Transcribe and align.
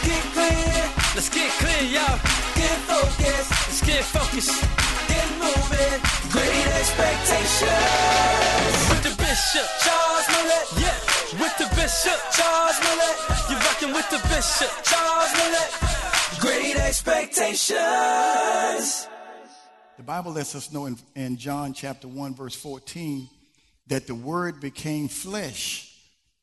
Get 0.07 0.23
clear. 0.31 0.87
Let's 1.19 1.27
get 1.27 1.51
clear, 1.59 1.83
y'all. 1.91 2.15
Get 2.55 2.79
focused. 2.87 3.51
Let's 3.67 3.83
get 3.85 4.05
focused. 4.05 4.55
Get 5.09 5.29
moving. 5.35 5.99
Great 6.31 6.67
expectations. 6.79 8.58
Bishop, 9.39 9.71
Charles 9.79 10.27
Mellette. 10.27 10.67
Yeah. 10.81 10.99
With 11.39 11.55
the 11.57 11.69
bishop, 11.73 12.19
Charles 12.33 12.77
Mellette. 12.83 13.49
You're 13.49 13.59
rocking 13.59 13.93
with 13.93 14.09
the 14.09 14.19
bishop, 14.27 14.69
Charles 14.83 15.31
Mellette. 15.31 15.71
Great 16.41 16.75
expectations. 16.75 19.07
The 19.95 20.03
Bible 20.03 20.33
lets 20.33 20.55
us 20.55 20.73
know 20.73 20.87
in, 20.87 20.97
in 21.15 21.37
John 21.37 21.71
chapter 21.71 22.09
1, 22.09 22.35
verse 22.35 22.55
14, 22.55 23.29
that 23.87 24.07
the 24.07 24.15
Word 24.15 24.59
became 24.59 25.07
flesh 25.07 25.95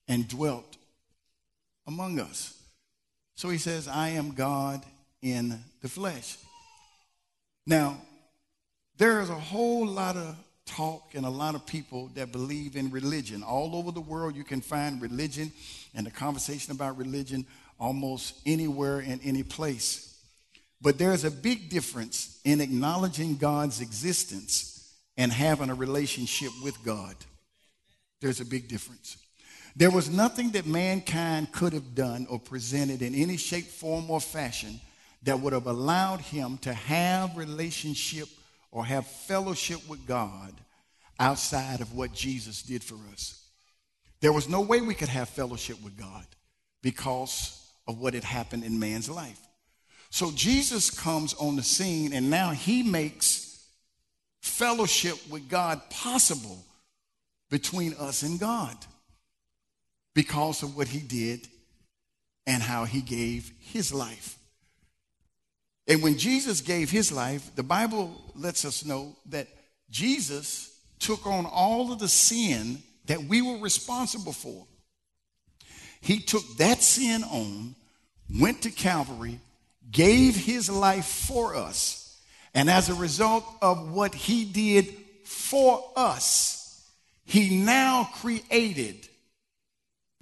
and 0.09 0.27
dwelt 0.27 0.79
among 1.87 2.19
us. 2.19 2.55
So 3.35 3.51
he 3.51 3.59
says, 3.59 3.89
I 3.89 4.09
am 4.11 4.31
God 4.33 4.83
in 5.21 5.63
the 5.83 5.89
flesh. 5.89 6.39
Now, 7.67 7.99
there 8.97 9.21
is 9.21 9.29
a 9.29 9.35
whole 9.35 9.87
lot 9.87 10.17
of 10.17 10.35
talk 10.67 11.15
and 11.15 11.25
a 11.25 11.31
lot 11.31 11.55
of 11.55 11.65
people 11.65 12.11
that 12.15 12.33
believe 12.33 12.77
in 12.77 12.91
religion. 12.91 13.43
All 13.43 13.75
over 13.77 13.93
the 13.93 14.01
world, 14.01 14.37
you 14.37 14.45
can 14.45 14.61
find 14.61 15.01
religion 15.01 15.53
and 15.95 16.07
the 16.07 16.11
conversation 16.11 16.73
about 16.73 16.99
religion 16.99 17.47
almost 17.79 18.35
anywhere 18.45 19.01
in 19.01 19.21
any 19.23 19.43
place. 19.43 20.15
But 20.81 20.99
there's 20.99 21.25
a 21.25 21.31
big 21.31 21.71
difference 21.71 22.41
in 22.45 22.61
acknowledging 22.61 23.37
God's 23.37 23.81
existence 23.81 24.93
and 25.17 25.33
having 25.33 25.71
a 25.71 25.75
relationship 25.75 26.51
with 26.63 26.83
God. 26.85 27.15
There's 28.21 28.41
a 28.41 28.45
big 28.45 28.69
difference. 28.69 29.17
There 29.75 29.91
was 29.91 30.09
nothing 30.09 30.51
that 30.53 30.67
mankind 30.67 31.53
could 31.53 31.73
have 31.73 31.95
done 31.95 32.27
or 32.31 32.39
presented 32.39 33.03
in 33.03 33.15
any 33.15 33.37
shape, 33.37 33.67
form, 33.67 34.11
or 34.11 34.21
fashion 34.21 34.81
that 35.23 35.41
would 35.41 35.53
have 35.53 35.67
allowed 35.67 36.21
him 36.21 36.57
to 36.59 36.73
have 36.73 37.37
relationship 37.37 38.29
or 38.77 38.85
have 38.85 39.07
fellowship 39.07 39.81
with 39.89 40.07
God 40.07 40.53
outside 41.19 41.81
of 41.81 41.95
what 41.95 42.13
Jesus 42.13 42.63
did 42.63 42.85
for 42.85 42.99
us. 43.11 43.49
There 44.21 44.35
was 44.35 44.51
no 44.51 44.61
way 44.61 44.83
we 44.83 44.93
could 44.93 45.09
have 45.09 45.31
fellowship 45.31 45.83
with 45.83 45.97
God 45.97 46.27
because 46.83 47.73
of 47.89 47.99
what 47.99 48.13
had 48.13 48.23
happened 48.23 48.65
in 48.65 48.79
man's 48.79 49.09
life. 49.09 49.41
So 50.11 50.31
Jesus 50.31 50.91
comes 50.91 51.33
on 51.33 51.57
the 51.57 51.63
scene 51.63 52.13
and 52.13 52.29
now 52.29 52.51
he 52.51 52.83
makes 52.83 53.67
fellowship 54.43 55.17
with 55.31 55.49
God 55.49 55.81
possible 55.89 56.63
between 57.49 57.95
us 57.95 58.23
and 58.23 58.39
God 58.39 58.77
because 60.15 60.63
of 60.63 60.77
what 60.77 60.89
he 60.89 61.01
did 61.01 61.49
and 62.47 62.63
how 62.63 62.85
he 62.85 63.01
gave 63.01 63.55
his 63.59 63.95
life. 63.95 64.37
And 65.89 66.03
when 66.03 66.19
Jesus 66.19 66.61
gave 66.61 66.91
his 66.91 67.13
life, 67.13 67.55
the 67.55 67.63
Bible 67.63 68.33
lets 68.35 68.65
us 68.65 68.85
know 68.85 69.15
that 69.27 69.49
Jesus 69.91 70.77
took 70.99 71.27
on 71.27 71.47
all 71.47 71.93
of 71.93 71.99
the 71.99 72.09
sin 72.09 72.83
that 73.07 73.25
we 73.25 73.41
were 73.41 73.59
responsible 73.59 74.33
for. 74.33 74.67
He 76.01 76.21
took 76.21 76.43
that 76.59 76.83
sin 76.83 77.23
on, 77.25 77.75
went 78.41 78.63
to 78.63 78.71
Calvary, 78.71 79.41
gave 79.91 80.37
his 80.37 80.69
life 80.69 81.07
for 81.07 81.55
us. 81.55 82.21
And 82.55 82.71
as 82.71 82.89
a 82.89 82.95
result 82.95 83.45
of 83.63 83.93
what 83.93 84.15
he 84.15 84.45
did 84.45 84.87
for 85.25 85.85
us, 85.95 86.91
he 87.25 87.59
now 87.59 88.09
created 88.15 89.09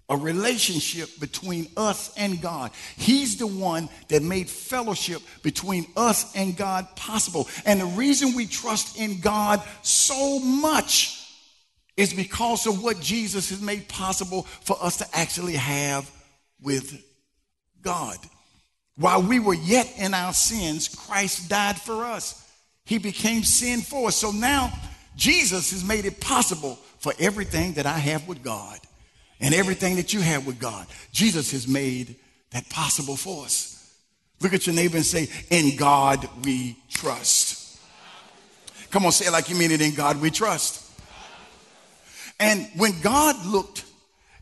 a 0.08 0.16
relationship 0.16 1.08
between 1.18 1.66
us 1.76 2.12
and 2.16 2.40
God. 2.40 2.72
He's 2.96 3.38
the 3.38 3.46
one 3.46 3.88
that 4.08 4.22
made 4.22 4.50
fellowship 4.50 5.22
between 5.42 5.86
us 5.96 6.34
and 6.36 6.56
God 6.56 6.86
possible. 6.94 7.48
And 7.64 7.80
the 7.80 7.86
reason 7.86 8.34
we 8.34 8.46
trust 8.46 8.98
in 8.98 9.20
God 9.20 9.62
so 9.82 10.38
much 10.38 11.20
is 11.96 12.12
because 12.12 12.66
of 12.66 12.82
what 12.82 13.00
Jesus 13.00 13.48
has 13.50 13.62
made 13.62 13.88
possible 13.88 14.42
for 14.42 14.76
us 14.82 14.98
to 14.98 15.06
actually 15.12 15.54
have 15.54 16.10
with 16.60 17.02
God. 17.80 18.18
While 18.96 19.22
we 19.22 19.40
were 19.40 19.54
yet 19.54 19.90
in 19.98 20.12
our 20.12 20.32
sins, 20.32 20.88
Christ 20.88 21.48
died 21.48 21.80
for 21.80 22.04
us. 22.04 22.42
He 22.84 22.98
became 22.98 23.42
sin 23.42 23.80
for 23.80 24.08
us. 24.08 24.16
So 24.16 24.32
now 24.32 24.72
Jesus 25.16 25.70
has 25.70 25.82
made 25.82 26.04
it 26.04 26.20
possible 26.20 26.78
for 26.98 27.14
everything 27.18 27.74
that 27.74 27.86
I 27.86 27.98
have 27.98 28.28
with 28.28 28.42
God 28.42 28.78
and 29.44 29.54
everything 29.54 29.96
that 29.96 30.14
you 30.14 30.22
have 30.22 30.46
with 30.46 30.58
God. 30.58 30.86
Jesus 31.12 31.52
has 31.52 31.68
made 31.68 32.16
that 32.52 32.66
possible 32.70 33.14
for 33.14 33.44
us. 33.44 33.94
Look 34.40 34.54
at 34.54 34.66
your 34.66 34.74
neighbor 34.74 34.96
and 34.96 35.04
say, 35.04 35.28
In 35.50 35.76
God 35.76 36.26
we 36.46 36.78
trust. 36.88 37.78
Come 38.90 39.04
on, 39.04 39.12
say 39.12 39.26
it 39.26 39.32
like 39.32 39.50
you 39.50 39.54
mean 39.54 39.70
it. 39.70 39.82
In 39.82 39.94
God 39.94 40.18
we 40.22 40.30
trust. 40.30 40.90
And 42.40 42.66
when 42.76 42.98
God 43.02 43.44
looked 43.44 43.84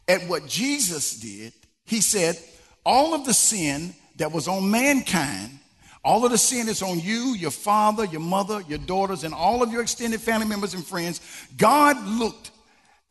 at 0.07 0.23
what 0.29 0.47
Jesus 0.47 1.19
did, 1.19 1.53
he 1.85 2.01
said, 2.01 2.39
All 2.87 3.13
of 3.13 3.25
the 3.25 3.35
sin 3.35 3.97
that 4.19 4.31
was 4.31 4.47
on 4.47 4.71
mankind, 4.71 5.59
all 6.05 6.25
of 6.25 6.31
the 6.31 6.39
sin 6.39 6.69
is 6.69 6.81
on 6.81 7.01
you, 7.01 7.35
your 7.35 7.51
father, 7.51 8.05
your 8.05 8.21
mother, 8.21 8.63
your 8.69 8.79
daughters, 8.79 9.25
and 9.25 9.35
all 9.35 9.65
of 9.65 9.73
your 9.73 9.83
extended 9.83 10.21
family 10.21 10.47
members 10.47 10.75
and 10.75 10.87
friends. 10.87 11.21
God 11.57 12.01
looked 12.07 12.52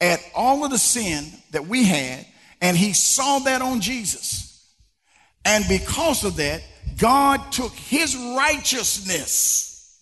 at 0.01 0.19
all 0.35 0.66
of 0.66 0.72
the 0.72 0.79
sin 0.79 1.31
that 1.51 1.67
we 1.67 1.85
had, 1.85 2.25
and 2.59 2.75
he 2.75 2.91
saw 2.91 3.39
that 3.39 3.62
on 3.62 3.79
Jesus. 3.79 4.75
And 5.45 5.63
because 5.69 6.25
of 6.25 6.35
that, 6.38 6.62
God 6.97 7.51
took 7.51 7.72
his 7.73 8.16
righteousness 8.16 10.00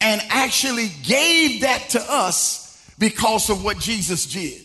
and 0.00 0.20
actually 0.30 0.90
gave 1.04 1.60
that 1.62 1.90
to 1.90 2.00
us 2.00 2.92
because 2.98 3.50
of 3.50 3.64
what 3.64 3.78
Jesus 3.78 4.26
did. 4.26 4.62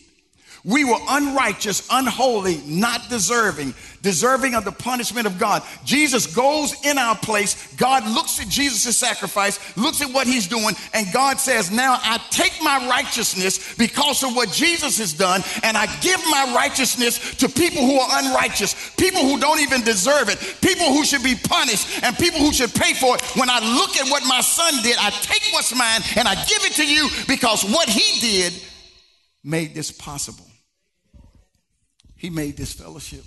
We 0.64 0.84
were 0.84 0.98
unrighteous, 1.08 1.86
unholy, 1.90 2.60
not 2.66 3.08
deserving, 3.08 3.74
deserving 4.02 4.54
of 4.54 4.64
the 4.64 4.72
punishment 4.72 5.26
of 5.26 5.38
God. 5.38 5.62
Jesus 5.84 6.26
goes 6.26 6.74
in 6.84 6.98
our 6.98 7.16
place. 7.16 7.74
God 7.76 8.04
looks 8.08 8.40
at 8.40 8.48
Jesus' 8.48 8.96
sacrifice, 8.96 9.58
looks 9.76 10.02
at 10.02 10.12
what 10.12 10.26
he's 10.26 10.48
doing, 10.48 10.74
and 10.92 11.06
God 11.12 11.38
says, 11.38 11.70
Now 11.70 11.98
I 12.02 12.18
take 12.30 12.54
my 12.60 12.88
righteousness 12.88 13.76
because 13.76 14.24
of 14.24 14.34
what 14.34 14.50
Jesus 14.50 14.98
has 14.98 15.12
done, 15.12 15.42
and 15.62 15.76
I 15.76 15.86
give 16.00 16.20
my 16.30 16.52
righteousness 16.54 17.36
to 17.36 17.48
people 17.48 17.86
who 17.86 17.98
are 18.00 18.24
unrighteous, 18.24 18.92
people 18.96 19.22
who 19.22 19.38
don't 19.38 19.60
even 19.60 19.82
deserve 19.84 20.28
it, 20.28 20.38
people 20.60 20.86
who 20.86 21.04
should 21.04 21.22
be 21.22 21.36
punished, 21.36 22.02
and 22.02 22.16
people 22.18 22.40
who 22.40 22.52
should 22.52 22.74
pay 22.74 22.94
for 22.94 23.14
it. 23.14 23.22
When 23.36 23.48
I 23.48 23.60
look 23.60 23.96
at 23.96 24.10
what 24.10 24.24
my 24.26 24.40
son 24.40 24.74
did, 24.82 24.96
I 24.98 25.10
take 25.10 25.42
what's 25.52 25.74
mine 25.74 26.02
and 26.16 26.26
I 26.26 26.34
give 26.44 26.64
it 26.64 26.72
to 26.74 26.86
you 26.86 27.08
because 27.26 27.64
what 27.64 27.88
he 27.88 28.20
did 28.20 28.52
made 29.44 29.74
this 29.74 29.90
possible. 29.90 30.46
He 32.16 32.30
made 32.30 32.56
this 32.56 32.72
fellowship 32.72 33.24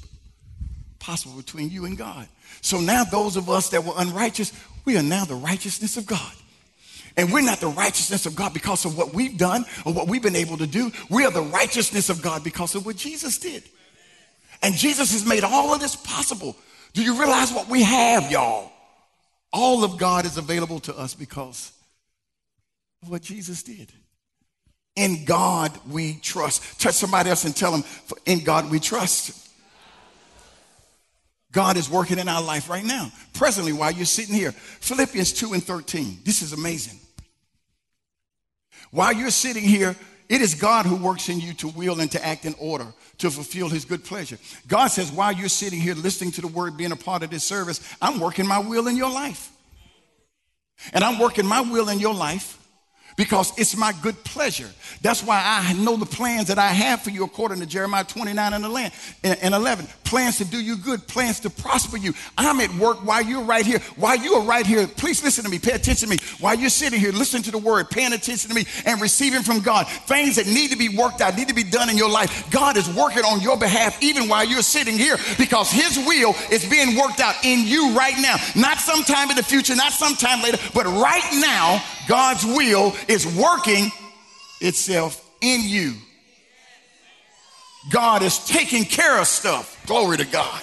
possible 0.99 1.35
between 1.35 1.69
you 1.69 1.85
and 1.85 1.97
God. 1.97 2.27
So 2.61 2.79
now, 2.79 3.03
those 3.03 3.37
of 3.37 3.49
us 3.49 3.69
that 3.69 3.83
were 3.83 3.93
unrighteous, 3.97 4.53
we 4.85 4.97
are 4.97 5.03
now 5.03 5.25
the 5.25 5.35
righteousness 5.35 5.97
of 5.97 6.05
God. 6.05 6.33
And 7.17 7.31
we're 7.31 7.41
not 7.41 7.59
the 7.59 7.67
righteousness 7.67 8.25
of 8.25 8.35
God 8.35 8.53
because 8.53 8.85
of 8.85 8.97
what 8.97 9.13
we've 9.13 9.37
done 9.37 9.65
or 9.85 9.93
what 9.93 10.07
we've 10.07 10.21
been 10.21 10.35
able 10.35 10.57
to 10.57 10.67
do. 10.67 10.91
We 11.09 11.25
are 11.25 11.31
the 11.31 11.41
righteousness 11.41 12.09
of 12.09 12.21
God 12.21 12.43
because 12.43 12.75
of 12.75 12.85
what 12.85 12.95
Jesus 12.95 13.37
did. 13.37 13.63
And 14.61 14.75
Jesus 14.75 15.11
has 15.11 15.25
made 15.25 15.43
all 15.43 15.73
of 15.73 15.81
this 15.81 15.95
possible. 15.95 16.55
Do 16.93 17.03
you 17.03 17.19
realize 17.19 17.51
what 17.51 17.67
we 17.67 17.83
have, 17.83 18.31
y'all? 18.31 18.71
All 19.51 19.83
of 19.83 19.97
God 19.97 20.25
is 20.25 20.37
available 20.37 20.79
to 20.81 20.97
us 20.97 21.13
because 21.13 21.73
of 23.01 23.09
what 23.09 23.21
Jesus 23.21 23.63
did. 23.63 23.91
In 24.95 25.25
God 25.25 25.71
we 25.89 26.15
trust. 26.15 26.79
Touch 26.79 26.95
somebody 26.95 27.29
else 27.29 27.45
and 27.45 27.55
tell 27.55 27.71
them, 27.71 27.83
in 28.25 28.43
God 28.43 28.69
we 28.69 28.79
trust. 28.79 29.37
God 31.51 31.75
is 31.77 31.89
working 31.89 32.17
in 32.17 32.29
our 32.29 32.41
life 32.41 32.69
right 32.69 32.83
now, 32.83 33.11
presently, 33.33 33.73
while 33.73 33.91
you're 33.91 34.05
sitting 34.05 34.35
here. 34.35 34.51
Philippians 34.51 35.33
2 35.33 35.53
and 35.53 35.63
13. 35.63 36.19
This 36.23 36.41
is 36.41 36.53
amazing. 36.53 36.97
While 38.91 39.13
you're 39.13 39.31
sitting 39.31 39.63
here, 39.63 39.95
it 40.29 40.39
is 40.39 40.55
God 40.55 40.85
who 40.85 40.95
works 40.95 41.27
in 41.27 41.41
you 41.41 41.53
to 41.55 41.67
will 41.69 41.99
and 41.99 42.09
to 42.11 42.25
act 42.25 42.45
in 42.45 42.55
order 42.57 42.87
to 43.17 43.29
fulfill 43.29 43.67
his 43.67 43.83
good 43.83 44.03
pleasure. 44.03 44.37
God 44.67 44.87
says, 44.87 45.11
while 45.11 45.33
you're 45.33 45.49
sitting 45.49 45.79
here 45.79 45.93
listening 45.93 46.31
to 46.31 46.41
the 46.41 46.47
word, 46.47 46.77
being 46.77 46.93
a 46.93 46.97
part 46.97 47.21
of 47.23 47.29
this 47.29 47.43
service, 47.43 47.81
I'm 48.01 48.19
working 48.19 48.47
my 48.47 48.59
will 48.59 48.87
in 48.87 48.95
your 48.95 49.11
life. 49.11 49.51
And 50.93 51.03
I'm 51.03 51.19
working 51.19 51.45
my 51.45 51.61
will 51.61 51.89
in 51.89 51.99
your 51.99 52.13
life 52.13 52.60
because 53.15 53.51
it's 53.57 53.75
my 53.75 53.93
good 54.01 54.23
pleasure. 54.23 54.69
That's 55.01 55.23
why 55.23 55.41
I 55.43 55.73
know 55.73 55.95
the 55.97 56.05
plans 56.05 56.47
that 56.47 56.57
I 56.57 56.67
have 56.67 57.01
for 57.01 57.09
you 57.09 57.23
according 57.23 57.59
to 57.59 57.65
Jeremiah 57.65 58.03
29 58.03 58.53
and 58.53 58.63
11. 59.53 59.87
Plans 60.11 60.39
to 60.39 60.43
do 60.43 60.61
you 60.61 60.75
good, 60.75 61.07
plans 61.07 61.39
to 61.39 61.49
prosper 61.49 61.95
you. 61.95 62.13
I'm 62.37 62.59
at 62.59 62.69
work 62.75 62.97
while 63.05 63.21
you're 63.21 63.43
right 63.43 63.65
here. 63.65 63.79
While 63.95 64.17
you 64.17 64.33
are 64.33 64.43
right 64.43 64.65
here, 64.65 64.85
please 64.85 65.23
listen 65.23 65.45
to 65.45 65.49
me, 65.49 65.57
pay 65.57 65.71
attention 65.71 66.09
to 66.09 66.13
me. 66.13 66.21
While 66.41 66.55
you're 66.55 66.69
sitting 66.69 66.99
here, 66.99 67.13
listen 67.13 67.41
to 67.43 67.51
the 67.51 67.57
word, 67.57 67.89
paying 67.89 68.11
attention 68.11 68.49
to 68.49 68.53
me 68.53 68.65
and 68.85 68.99
receiving 68.99 69.41
from 69.41 69.61
God. 69.61 69.87
Things 69.87 70.35
that 70.35 70.47
need 70.47 70.71
to 70.71 70.77
be 70.77 70.89
worked 70.97 71.21
out, 71.21 71.37
need 71.37 71.47
to 71.47 71.53
be 71.53 71.63
done 71.63 71.89
in 71.89 71.95
your 71.95 72.09
life. 72.09 72.51
God 72.51 72.75
is 72.75 72.93
working 72.93 73.23
on 73.23 73.39
your 73.39 73.55
behalf 73.55 74.03
even 74.03 74.27
while 74.27 74.43
you're 74.43 74.61
sitting 74.61 74.97
here 74.97 75.15
because 75.37 75.71
his 75.71 75.95
will 76.05 76.35
is 76.51 76.69
being 76.69 76.97
worked 76.97 77.21
out 77.21 77.35
in 77.45 77.65
you 77.65 77.95
right 77.95 78.15
now. 78.19 78.35
Not 78.53 78.79
sometime 78.79 79.29
in 79.29 79.37
the 79.37 79.43
future, 79.43 79.77
not 79.77 79.93
sometime 79.93 80.41
later, 80.41 80.57
but 80.73 80.87
right 80.87 81.29
now, 81.35 81.81
God's 82.09 82.45
will 82.45 82.93
is 83.07 83.25
working 83.37 83.89
itself 84.59 85.25
in 85.39 85.61
you. 85.63 85.93
God 87.89 88.23
is 88.23 88.39
taking 88.45 88.83
care 88.83 89.17
of 89.17 89.25
stuff. 89.25 89.70
Glory 89.85 90.17
to 90.17 90.25
God. 90.25 90.61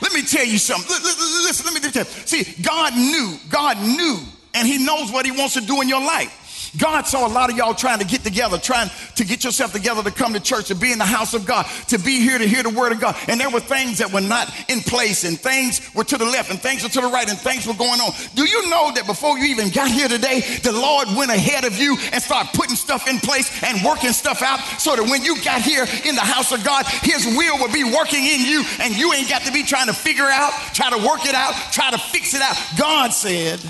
Let 0.00 0.12
me 0.12 0.22
tell 0.22 0.44
you 0.44 0.58
something. 0.58 0.88
Listen, 0.88 1.66
let 1.72 1.82
me 1.82 1.90
tell 1.90 2.04
you. 2.04 2.10
See, 2.26 2.62
God 2.62 2.94
knew, 2.94 3.36
God 3.48 3.78
knew, 3.78 4.18
and 4.54 4.66
He 4.66 4.84
knows 4.84 5.10
what 5.10 5.26
He 5.26 5.32
wants 5.32 5.54
to 5.54 5.60
do 5.60 5.80
in 5.80 5.88
your 5.88 6.00
life. 6.00 6.32
God 6.76 7.06
saw 7.06 7.26
a 7.26 7.32
lot 7.32 7.50
of 7.50 7.56
y'all 7.56 7.74
trying 7.74 8.00
to 8.00 8.04
get 8.04 8.22
together, 8.22 8.58
trying 8.58 8.90
to 9.16 9.24
get 9.24 9.44
yourself 9.44 9.72
together 9.72 10.02
to 10.02 10.10
come 10.10 10.34
to 10.34 10.40
church, 10.40 10.68
to 10.68 10.74
be 10.74 10.92
in 10.92 10.98
the 10.98 11.04
house 11.04 11.32
of 11.34 11.46
God, 11.46 11.66
to 11.88 11.98
be 11.98 12.20
here 12.20 12.38
to 12.38 12.46
hear 12.46 12.62
the 12.62 12.70
word 12.70 12.92
of 12.92 13.00
God. 13.00 13.16
And 13.28 13.40
there 13.40 13.50
were 13.50 13.60
things 13.60 13.98
that 13.98 14.12
were 14.12 14.20
not 14.20 14.52
in 14.68 14.80
place, 14.80 15.24
and 15.24 15.38
things 15.40 15.80
were 15.94 16.04
to 16.04 16.18
the 16.18 16.24
left, 16.24 16.50
and 16.50 16.60
things 16.60 16.82
were 16.82 16.90
to 16.90 17.00
the 17.00 17.08
right, 17.08 17.28
and 17.28 17.38
things 17.38 17.66
were 17.66 17.74
going 17.74 18.00
on. 18.00 18.12
Do 18.34 18.44
you 18.44 18.68
know 18.68 18.92
that 18.94 19.06
before 19.06 19.38
you 19.38 19.46
even 19.46 19.70
got 19.70 19.90
here 19.90 20.08
today, 20.08 20.40
the 20.62 20.72
Lord 20.72 21.08
went 21.16 21.30
ahead 21.30 21.64
of 21.64 21.78
you 21.78 21.96
and 22.12 22.22
started 22.22 22.52
putting 22.52 22.76
stuff 22.76 23.08
in 23.08 23.18
place 23.18 23.50
and 23.62 23.84
working 23.84 24.12
stuff 24.12 24.42
out 24.42 24.60
so 24.78 24.94
that 24.96 25.08
when 25.08 25.22
you 25.22 25.40
got 25.42 25.62
here 25.62 25.86
in 26.04 26.14
the 26.14 26.20
house 26.20 26.52
of 26.52 26.64
God, 26.64 26.86
His 26.86 27.24
will 27.26 27.58
will 27.58 27.72
be 27.72 27.84
working 27.84 28.24
in 28.24 28.40
you, 28.42 28.64
and 28.80 28.94
you 28.94 29.12
ain't 29.14 29.28
got 29.28 29.42
to 29.42 29.52
be 29.52 29.62
trying 29.62 29.86
to 29.86 29.94
figure 29.94 30.28
out, 30.28 30.52
try 30.74 30.90
to 30.90 30.98
work 31.06 31.24
it 31.24 31.34
out, 31.34 31.54
try 31.72 31.90
to 31.90 31.98
fix 31.98 32.34
it 32.34 32.42
out. 32.42 32.56
God 32.76 33.12
said, 33.12 33.60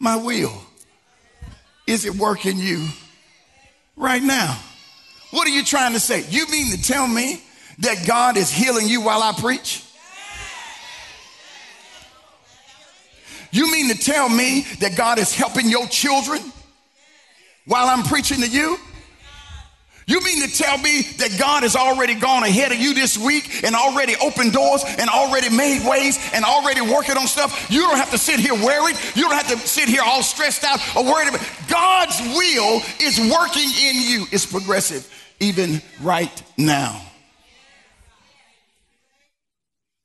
My 0.00 0.16
will 0.16 0.65
is 1.86 2.04
it 2.04 2.14
working 2.14 2.58
you 2.58 2.86
right 3.96 4.22
now? 4.22 4.58
What 5.30 5.46
are 5.46 5.50
you 5.50 5.64
trying 5.64 5.92
to 5.92 6.00
say? 6.00 6.24
You 6.28 6.46
mean 6.48 6.76
to 6.76 6.82
tell 6.82 7.06
me 7.06 7.42
that 7.78 8.06
God 8.06 8.36
is 8.36 8.50
healing 8.50 8.88
you 8.88 9.00
while 9.00 9.22
I 9.22 9.32
preach? 9.32 9.84
You 13.50 13.70
mean 13.72 13.88
to 13.88 13.98
tell 13.98 14.28
me 14.28 14.66
that 14.80 14.96
God 14.96 15.18
is 15.18 15.34
helping 15.34 15.68
your 15.68 15.86
children 15.86 16.40
while 17.64 17.88
I'm 17.88 18.02
preaching 18.02 18.40
to 18.40 18.48
you? 18.48 18.78
You 20.08 20.20
mean 20.20 20.48
to 20.48 20.56
tell 20.56 20.78
me 20.78 21.02
that 21.18 21.36
God 21.36 21.64
has 21.64 21.74
already 21.74 22.14
gone 22.14 22.44
ahead 22.44 22.70
of 22.70 22.78
you 22.78 22.94
this 22.94 23.18
week 23.18 23.64
and 23.64 23.74
already 23.74 24.14
opened 24.22 24.52
doors 24.52 24.84
and 24.86 25.10
already 25.10 25.50
made 25.50 25.84
ways 25.84 26.16
and 26.32 26.44
already 26.44 26.80
working 26.80 27.16
on 27.16 27.26
stuff? 27.26 27.68
You 27.68 27.80
don't 27.80 27.96
have 27.96 28.12
to 28.12 28.18
sit 28.18 28.38
here 28.38 28.54
worried. 28.54 28.96
You 29.16 29.22
don't 29.22 29.34
have 29.34 29.48
to 29.48 29.58
sit 29.66 29.88
here 29.88 30.02
all 30.04 30.22
stressed 30.22 30.62
out 30.62 30.78
or 30.96 31.04
worried 31.04 31.28
about. 31.28 31.44
God's 31.68 32.20
will 32.20 32.82
is 33.00 33.18
working 33.18 33.68
in 33.82 33.96
you. 33.96 34.26
It's 34.30 34.46
progressive 34.46 35.12
even 35.40 35.82
right 36.00 36.42
now. 36.56 37.02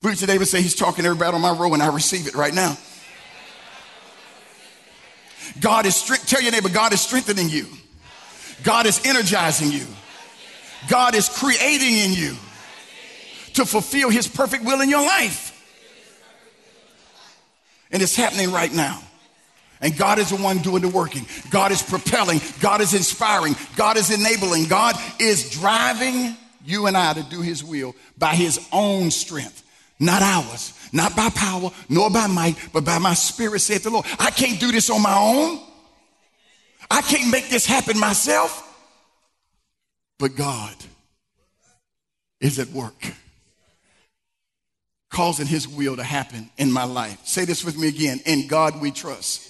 Preacher 0.01 0.25
David 0.25 0.47
say 0.47 0.63
he's 0.63 0.75
talking 0.75 1.03
to 1.03 1.09
everybody 1.09 1.35
on 1.35 1.41
my 1.41 1.51
row 1.51 1.75
and 1.75 1.83
I 1.83 1.93
receive 1.93 2.25
it 2.25 2.33
right 2.33 2.55
now. 2.55 2.75
God 5.59 5.85
is 5.85 5.95
strength. 5.95 6.27
tell 6.27 6.41
your 6.41 6.51
neighbor, 6.51 6.69
God 6.69 6.91
is 6.91 7.01
strengthening 7.01 7.49
you. 7.49 7.67
God 8.63 8.85
is 8.85 9.05
energizing 9.05 9.71
you. 9.71 9.85
God 10.87 11.15
is 11.15 11.29
creating 11.29 11.97
in 11.97 12.13
you 12.13 12.35
to 13.53 13.65
fulfill 13.65 14.09
his 14.09 14.27
perfect 14.27 14.63
will 14.63 14.81
in 14.81 14.89
your 14.89 15.05
life. 15.05 15.49
And 17.91 18.01
it's 18.01 18.15
happening 18.15 18.51
right 18.51 18.73
now. 18.73 19.01
And 19.81 19.97
God 19.97 20.19
is 20.19 20.29
the 20.29 20.37
one 20.37 20.59
doing 20.59 20.83
the 20.83 20.87
working. 20.87 21.25
God 21.49 21.71
is 21.71 21.81
propelling. 21.81 22.39
God 22.59 22.81
is 22.81 22.93
inspiring. 22.93 23.55
God 23.75 23.97
is 23.97 24.11
enabling. 24.11 24.65
God 24.65 24.95
is 25.19 25.49
driving 25.49 26.37
you 26.63 26.85
and 26.85 26.95
I 26.95 27.13
to 27.13 27.23
do 27.23 27.41
his 27.41 27.63
will 27.63 27.95
by 28.17 28.35
his 28.35 28.65
own 28.71 29.09
strength, 29.09 29.63
not 29.99 30.21
ours, 30.21 30.73
not 30.93 31.15
by 31.15 31.29
power, 31.29 31.71
nor 31.89 32.11
by 32.11 32.27
might, 32.27 32.55
but 32.71 32.85
by 32.85 32.99
my 32.99 33.15
spirit, 33.15 33.59
saith 33.59 33.83
the 33.83 33.89
Lord. 33.89 34.05
I 34.19 34.29
can't 34.29 34.59
do 34.59 34.71
this 34.71 34.89
on 34.89 35.01
my 35.01 35.17
own. 35.17 35.59
I 36.91 37.01
can't 37.01 37.31
make 37.31 37.49
this 37.49 37.65
happen 37.65 37.97
myself. 37.97 38.67
But 40.19 40.35
God 40.35 40.75
is 42.41 42.59
at 42.59 42.67
work, 42.67 43.13
causing 45.09 45.47
his 45.47 45.67
will 45.67 45.95
to 45.95 46.03
happen 46.03 46.49
in 46.57 46.71
my 46.71 46.83
life. 46.83 47.25
Say 47.25 47.45
this 47.45 47.63
with 47.63 47.77
me 47.77 47.87
again. 47.87 48.19
In 48.25 48.47
God 48.47 48.81
we 48.81 48.91
trust. 48.91 49.47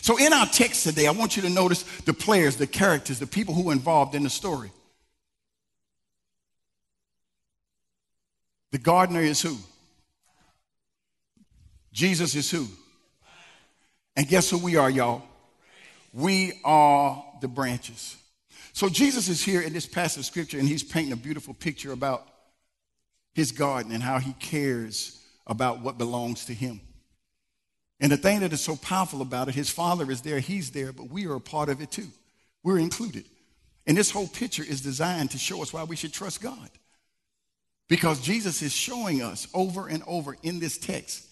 So, 0.00 0.16
in 0.16 0.32
our 0.32 0.46
text 0.46 0.84
today, 0.84 1.06
I 1.06 1.10
want 1.10 1.36
you 1.36 1.42
to 1.42 1.50
notice 1.50 1.82
the 2.02 2.14
players, 2.14 2.56
the 2.56 2.66
characters, 2.66 3.18
the 3.18 3.26
people 3.26 3.52
who 3.52 3.68
are 3.68 3.72
involved 3.72 4.14
in 4.14 4.22
the 4.22 4.30
story. 4.30 4.70
The 8.70 8.78
gardener 8.78 9.20
is 9.20 9.42
who? 9.42 9.56
Jesus 11.92 12.34
is 12.34 12.50
who? 12.50 12.66
And 14.16 14.26
guess 14.26 14.48
who 14.48 14.58
we 14.58 14.76
are, 14.76 14.88
y'all? 14.88 15.22
We 16.14 16.60
are 16.64 17.24
the 17.40 17.48
branches. 17.48 18.16
So 18.72 18.88
Jesus 18.88 19.28
is 19.28 19.42
here 19.42 19.60
in 19.60 19.72
this 19.72 19.86
passage 19.86 20.20
of 20.20 20.24
scripture 20.26 20.60
and 20.60 20.68
he's 20.68 20.84
painting 20.84 21.12
a 21.12 21.16
beautiful 21.16 21.54
picture 21.54 21.92
about 21.92 22.26
his 23.34 23.50
garden 23.50 23.90
and 23.90 24.02
how 24.02 24.18
he 24.18 24.32
cares 24.34 25.20
about 25.44 25.80
what 25.80 25.98
belongs 25.98 26.44
to 26.46 26.54
him. 26.54 26.80
And 27.98 28.12
the 28.12 28.16
thing 28.16 28.40
that 28.40 28.52
is 28.52 28.60
so 28.60 28.76
powerful 28.76 29.22
about 29.22 29.48
it, 29.48 29.56
his 29.56 29.70
father 29.70 30.08
is 30.08 30.22
there, 30.22 30.38
he's 30.38 30.70
there, 30.70 30.92
but 30.92 31.10
we 31.10 31.26
are 31.26 31.34
a 31.34 31.40
part 31.40 31.68
of 31.68 31.80
it 31.80 31.90
too. 31.90 32.08
We're 32.62 32.78
included. 32.78 33.24
And 33.86 33.96
this 33.96 34.12
whole 34.12 34.28
picture 34.28 34.62
is 34.62 34.80
designed 34.80 35.32
to 35.32 35.38
show 35.38 35.62
us 35.62 35.72
why 35.72 35.82
we 35.82 35.96
should 35.96 36.12
trust 36.12 36.40
God. 36.40 36.70
Because 37.88 38.20
Jesus 38.20 38.62
is 38.62 38.72
showing 38.72 39.20
us 39.20 39.48
over 39.52 39.88
and 39.88 40.02
over 40.06 40.36
in 40.44 40.60
this 40.60 40.78
text 40.78 41.26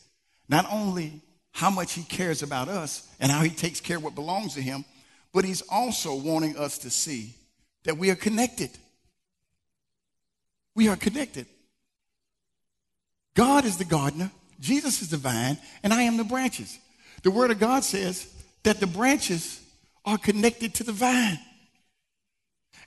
not 0.49 0.67
only 0.71 1.23
how 1.53 1.71
much 1.71 1.93
he 1.93 2.03
cares 2.03 2.43
about 2.43 2.69
us 2.69 3.07
and 3.21 3.31
how 3.31 3.43
he 3.43 3.51
takes 3.51 3.81
care 3.81 3.99
of 3.99 4.05
what 4.05 4.15
belongs 4.15 4.55
to 4.55 4.63
him, 4.63 4.85
but 5.33 5.45
he's 5.45 5.63
also 5.63 6.15
wanting 6.15 6.57
us 6.57 6.79
to 6.79 6.91
see 6.91 7.35
that 7.85 7.97
we 7.97 8.11
are 8.11 8.17
connected. 8.17 8.71
We 10.75 10.89
are 10.89 10.97
connected. 10.97 11.47
God 13.35 13.65
is 13.65 13.77
the 13.77 13.85
gardener, 13.85 14.31
Jesus 14.61 15.03
is 15.03 15.11
the 15.11 15.17
vine, 15.17 15.59
and 15.83 15.93
I 15.93 16.03
am 16.03 16.17
the 16.17 16.25
branches. 16.25 16.79
The 17.23 17.31
word 17.31 17.51
of 17.51 17.59
God 17.59 17.85
says 17.85 18.33
that 18.63 18.81
the 18.81 18.87
branches 18.87 19.61
are 20.05 20.19
connected 20.19 20.75
to 20.75 20.85
the 20.85 20.93
vine. 20.93 21.39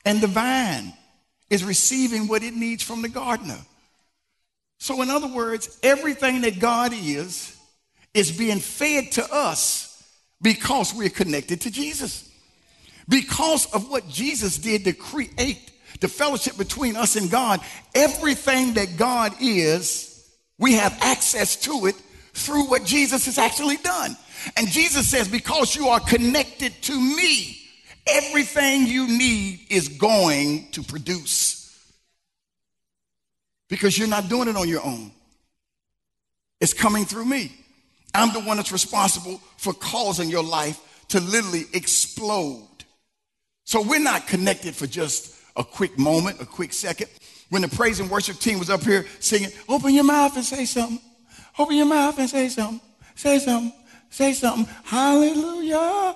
And 0.05 0.21
the 0.21 0.27
vine 0.27 0.93
is 1.49 1.63
receiving 1.63 2.27
what 2.27 2.43
it 2.43 2.53
needs 2.53 2.83
from 2.83 3.01
the 3.01 3.09
gardener. 3.09 3.59
So, 4.77 5.01
in 5.01 5.09
other 5.09 5.27
words, 5.27 5.79
everything 5.81 6.41
that 6.41 6.59
God 6.59 6.91
is, 6.93 7.54
is 8.15 8.31
being 8.31 8.59
fed 8.59 9.11
to 9.11 9.33
us 9.33 10.03
because 10.41 10.93
we're 10.93 11.09
connected 11.09 11.61
to 11.61 11.69
Jesus. 11.69 12.31
Because 13.07 13.71
of 13.73 13.89
what 13.91 14.07
Jesus 14.07 14.57
did 14.57 14.85
to 14.85 14.93
create 14.93 15.71
the 15.99 16.07
fellowship 16.07 16.57
between 16.57 16.95
us 16.95 17.15
and 17.17 17.29
God, 17.29 17.59
everything 17.93 18.73
that 18.75 18.97
God 18.97 19.33
is, 19.39 20.27
we 20.57 20.73
have 20.73 20.97
access 21.01 21.55
to 21.57 21.85
it 21.85 21.95
through 22.33 22.69
what 22.69 22.85
Jesus 22.85 23.25
has 23.25 23.37
actually 23.37 23.77
done. 23.77 24.15
And 24.57 24.67
Jesus 24.67 25.09
says, 25.09 25.27
because 25.27 25.75
you 25.75 25.89
are 25.89 25.99
connected 25.99 26.73
to 26.83 26.99
me, 26.99 27.59
everything 28.07 28.87
you 28.87 29.07
need 29.07 29.59
is 29.69 29.89
going 29.89 30.69
to 30.71 30.83
produce. 30.83 31.61
Because 33.67 33.97
you're 33.97 34.07
not 34.07 34.29
doing 34.29 34.47
it 34.47 34.55
on 34.55 34.69
your 34.69 34.85
own, 34.85 35.11
it's 36.61 36.73
coming 36.73 37.05
through 37.05 37.25
me. 37.25 37.51
I'm 38.15 38.33
the 38.33 38.39
one 38.41 38.57
that's 38.57 38.71
responsible 38.71 39.41
for 39.57 39.73
causing 39.73 40.29
your 40.29 40.43
life 40.43 41.05
to 41.09 41.19
literally 41.19 41.65
explode. 41.73 42.67
So 43.63 43.81
we're 43.81 43.99
not 43.99 44.27
connected 44.27 44.75
for 44.75 44.87
just 44.87 45.35
a 45.55 45.63
quick 45.63 45.97
moment, 45.97 46.41
a 46.41 46.45
quick 46.45 46.73
second. 46.73 47.09
When 47.49 47.61
the 47.61 47.67
praise 47.67 47.99
and 47.99 48.09
worship 48.09 48.37
team 48.37 48.59
was 48.59 48.69
up 48.69 48.83
here 48.83 49.05
singing, 49.19 49.49
open 49.69 49.93
your 49.93 50.03
mouth 50.03 50.35
and 50.35 50.45
say 50.45 50.65
something. 50.65 50.99
Open 51.57 51.75
your 51.75 51.85
mouth 51.85 52.17
and 52.19 52.29
say 52.29 52.49
something. 52.49 52.81
Say 53.15 53.39
something. 53.39 53.73
Say 54.09 54.33
something. 54.33 54.65
Hallelujah. 54.83 56.15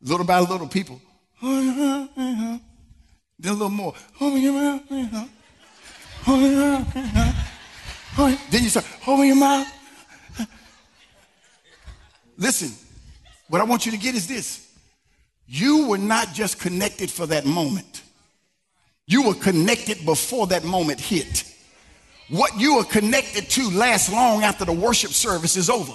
Little 0.00 0.26
by 0.26 0.40
little, 0.40 0.68
people. 0.68 1.00
Oh, 1.42 2.60
then 3.38 3.50
a 3.50 3.52
little 3.52 3.68
more. 3.68 3.94
Open 4.20 4.40
your 4.40 4.52
mouth. 4.52 4.82
Your 4.90 5.06
mouth. 5.06 5.30
Oh, 6.26 7.34
oh, 8.18 8.40
then 8.50 8.62
you 8.62 8.68
start, 8.70 8.86
open 9.06 9.26
your 9.26 9.36
mouth. 9.36 9.66
Listen, 12.36 12.72
what 13.48 13.60
I 13.60 13.64
want 13.64 13.86
you 13.86 13.92
to 13.92 13.98
get 13.98 14.14
is 14.14 14.26
this 14.26 14.70
You 15.46 15.88
were 15.88 15.98
not 15.98 16.32
just 16.34 16.60
connected 16.60 17.10
for 17.10 17.26
that 17.26 17.44
moment. 17.44 18.02
You 19.06 19.22
were 19.24 19.34
connected 19.34 20.04
before 20.04 20.46
that 20.48 20.64
moment 20.64 21.00
hit. 21.00 21.44
What 22.30 22.58
you 22.58 22.78
are 22.78 22.84
connected 22.84 23.50
to 23.50 23.70
lasts 23.70 24.10
long 24.10 24.42
after 24.42 24.64
the 24.64 24.72
worship 24.72 25.10
service 25.10 25.56
is 25.56 25.68
over 25.68 25.92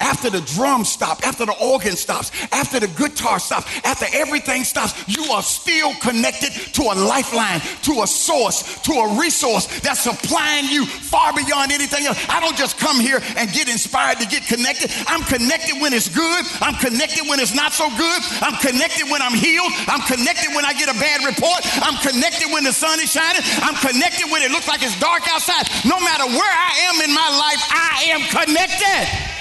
after 0.00 0.30
the 0.30 0.40
drum 0.54 0.84
stop, 0.84 1.26
after 1.26 1.46
the 1.46 1.56
organ 1.62 1.96
stops, 1.96 2.30
after 2.52 2.80
the 2.80 2.88
guitar 2.88 3.38
stops, 3.38 3.66
after 3.84 4.06
everything 4.12 4.64
stops, 4.64 4.94
you 5.08 5.24
are 5.32 5.42
still 5.42 5.94
connected 6.00 6.52
to 6.74 6.82
a 6.82 6.94
lifeline, 6.94 7.60
to 7.82 8.02
a 8.02 8.06
source, 8.06 8.80
to 8.82 8.92
a 8.92 9.18
resource 9.20 9.66
that's 9.80 10.00
supplying 10.00 10.66
you 10.66 10.86
far 10.86 11.32
beyond 11.32 11.72
anything 11.72 12.06
else. 12.06 12.18
I 12.28 12.40
don't 12.40 12.56
just 12.56 12.78
come 12.78 13.00
here 13.00 13.20
and 13.36 13.50
get 13.52 13.68
inspired 13.68 14.18
to 14.20 14.26
get 14.26 14.46
connected. 14.46 14.90
I'm 15.06 15.22
connected 15.22 15.80
when 15.80 15.92
it's 15.92 16.08
good. 16.08 16.44
I'm 16.60 16.74
connected 16.76 17.28
when 17.28 17.40
it's 17.40 17.54
not 17.54 17.72
so 17.72 17.88
good. 17.96 18.20
I'm 18.42 18.56
connected 18.60 19.10
when 19.10 19.22
I'm 19.22 19.34
healed. 19.34 19.72
I'm 19.88 20.02
connected 20.06 20.54
when 20.54 20.64
I 20.64 20.72
get 20.72 20.88
a 20.88 20.98
bad 20.98 21.24
report. 21.24 21.60
I'm 21.82 21.96
connected 22.02 22.52
when 22.52 22.64
the 22.64 22.72
sun 22.72 23.00
is 23.00 23.12
shining. 23.12 23.42
I'm 23.62 23.76
connected 23.76 24.30
when 24.30 24.42
it 24.42 24.50
looks 24.50 24.68
like 24.68 24.82
it's 24.82 24.98
dark 25.00 25.22
outside. 25.28 25.68
No 25.84 25.98
matter 26.00 26.26
where 26.26 26.54
I 26.54 26.72
am 26.90 26.96
in 27.02 27.12
my 27.14 27.28
life, 27.38 27.62
I 27.70 28.14
am 28.14 28.22
connected. 28.30 29.35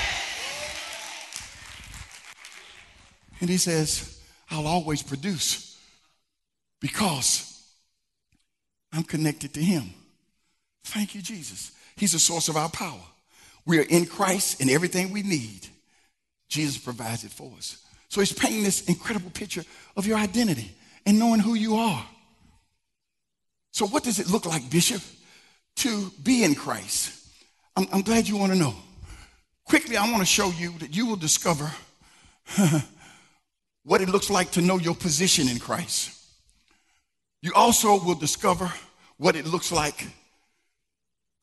And 3.46 3.52
he 3.52 3.58
says, 3.58 4.20
I'll 4.50 4.66
always 4.66 5.04
produce 5.04 5.80
because 6.82 7.64
I'm 8.92 9.04
connected 9.04 9.54
to 9.54 9.60
him. 9.62 9.94
Thank 10.86 11.14
you, 11.14 11.22
Jesus. 11.22 11.72
He's 11.96 12.14
the 12.14 12.18
source 12.18 12.48
of 12.48 12.58
our 12.58 12.70
power. 12.70 13.04
We 13.64 13.78
are 13.78 13.84
in 13.84 14.08
Christ 14.08 14.62
and 14.62 14.72
everything 14.72 15.12
we 15.12 15.22
need, 15.22 15.68
Jesus 16.50 16.80
provides 16.80 17.24
it 17.24 17.30
for 17.30 17.54
us. 17.56 17.86
So 18.10 18.20
he's 18.20 18.34
painting 18.34 18.64
this 18.64 18.86
incredible 18.86 19.30
picture 19.30 19.64
of 19.96 20.08
your 20.08 20.18
identity 20.18 20.72
and 21.06 21.20
knowing 21.20 21.40
who 21.40 21.54
you 21.54 21.76
are. 21.76 22.04
So, 23.74 23.86
what 23.86 24.04
does 24.04 24.18
it 24.18 24.28
look 24.28 24.48
like, 24.48 24.72
Bishop, 24.72 25.04
to 25.76 26.12
be 26.24 26.44
in 26.44 26.56
Christ? 26.56 27.30
I'm, 27.76 27.86
I'm 27.94 28.02
glad 28.02 28.28
you 28.28 28.38
want 28.38 28.54
to 28.54 28.58
know. 28.58 28.74
Quickly, 29.66 29.98
I 29.98 30.10
want 30.10 30.22
to 30.22 30.26
show 30.26 30.50
you 30.50 30.72
that 30.80 30.96
you 30.96 31.06
will 31.06 31.16
discover 31.16 31.72
what 33.86 34.02
it 34.02 34.10
looks 34.10 34.30
like 34.30 34.52
to 34.52 34.62
know 34.62 34.78
your 34.78 34.96
position 34.96 35.48
in 35.48 35.60
Christ. 35.60 36.12
You 37.42 37.54
also 37.54 38.04
will 38.04 38.16
discover 38.16 38.74
what 39.18 39.36
it 39.36 39.46
looks 39.46 39.72
like 39.72 40.08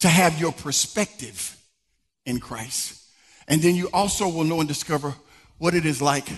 to 0.01 0.09
have 0.09 0.39
your 0.41 0.53
perspective 0.53 1.57
in 2.27 2.41
Christ. 2.41 3.01
And 3.47 3.63
then 3.63 3.77
you 3.77 3.89
also 3.93 4.29
will 4.29 4.43
know 4.43 4.59
and 4.59 4.69
discover 4.69 5.15
what 5.59 5.75
it 5.75 5.87
is 5.87 6.03
like 6.03 6.29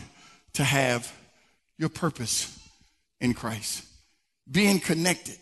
to 0.52 0.62
have 0.62 1.10
your 1.78 1.88
purpose 1.88 2.58
in 3.20 3.32
Christ. 3.32 3.84
Being 4.50 4.80
connected. 4.80 5.38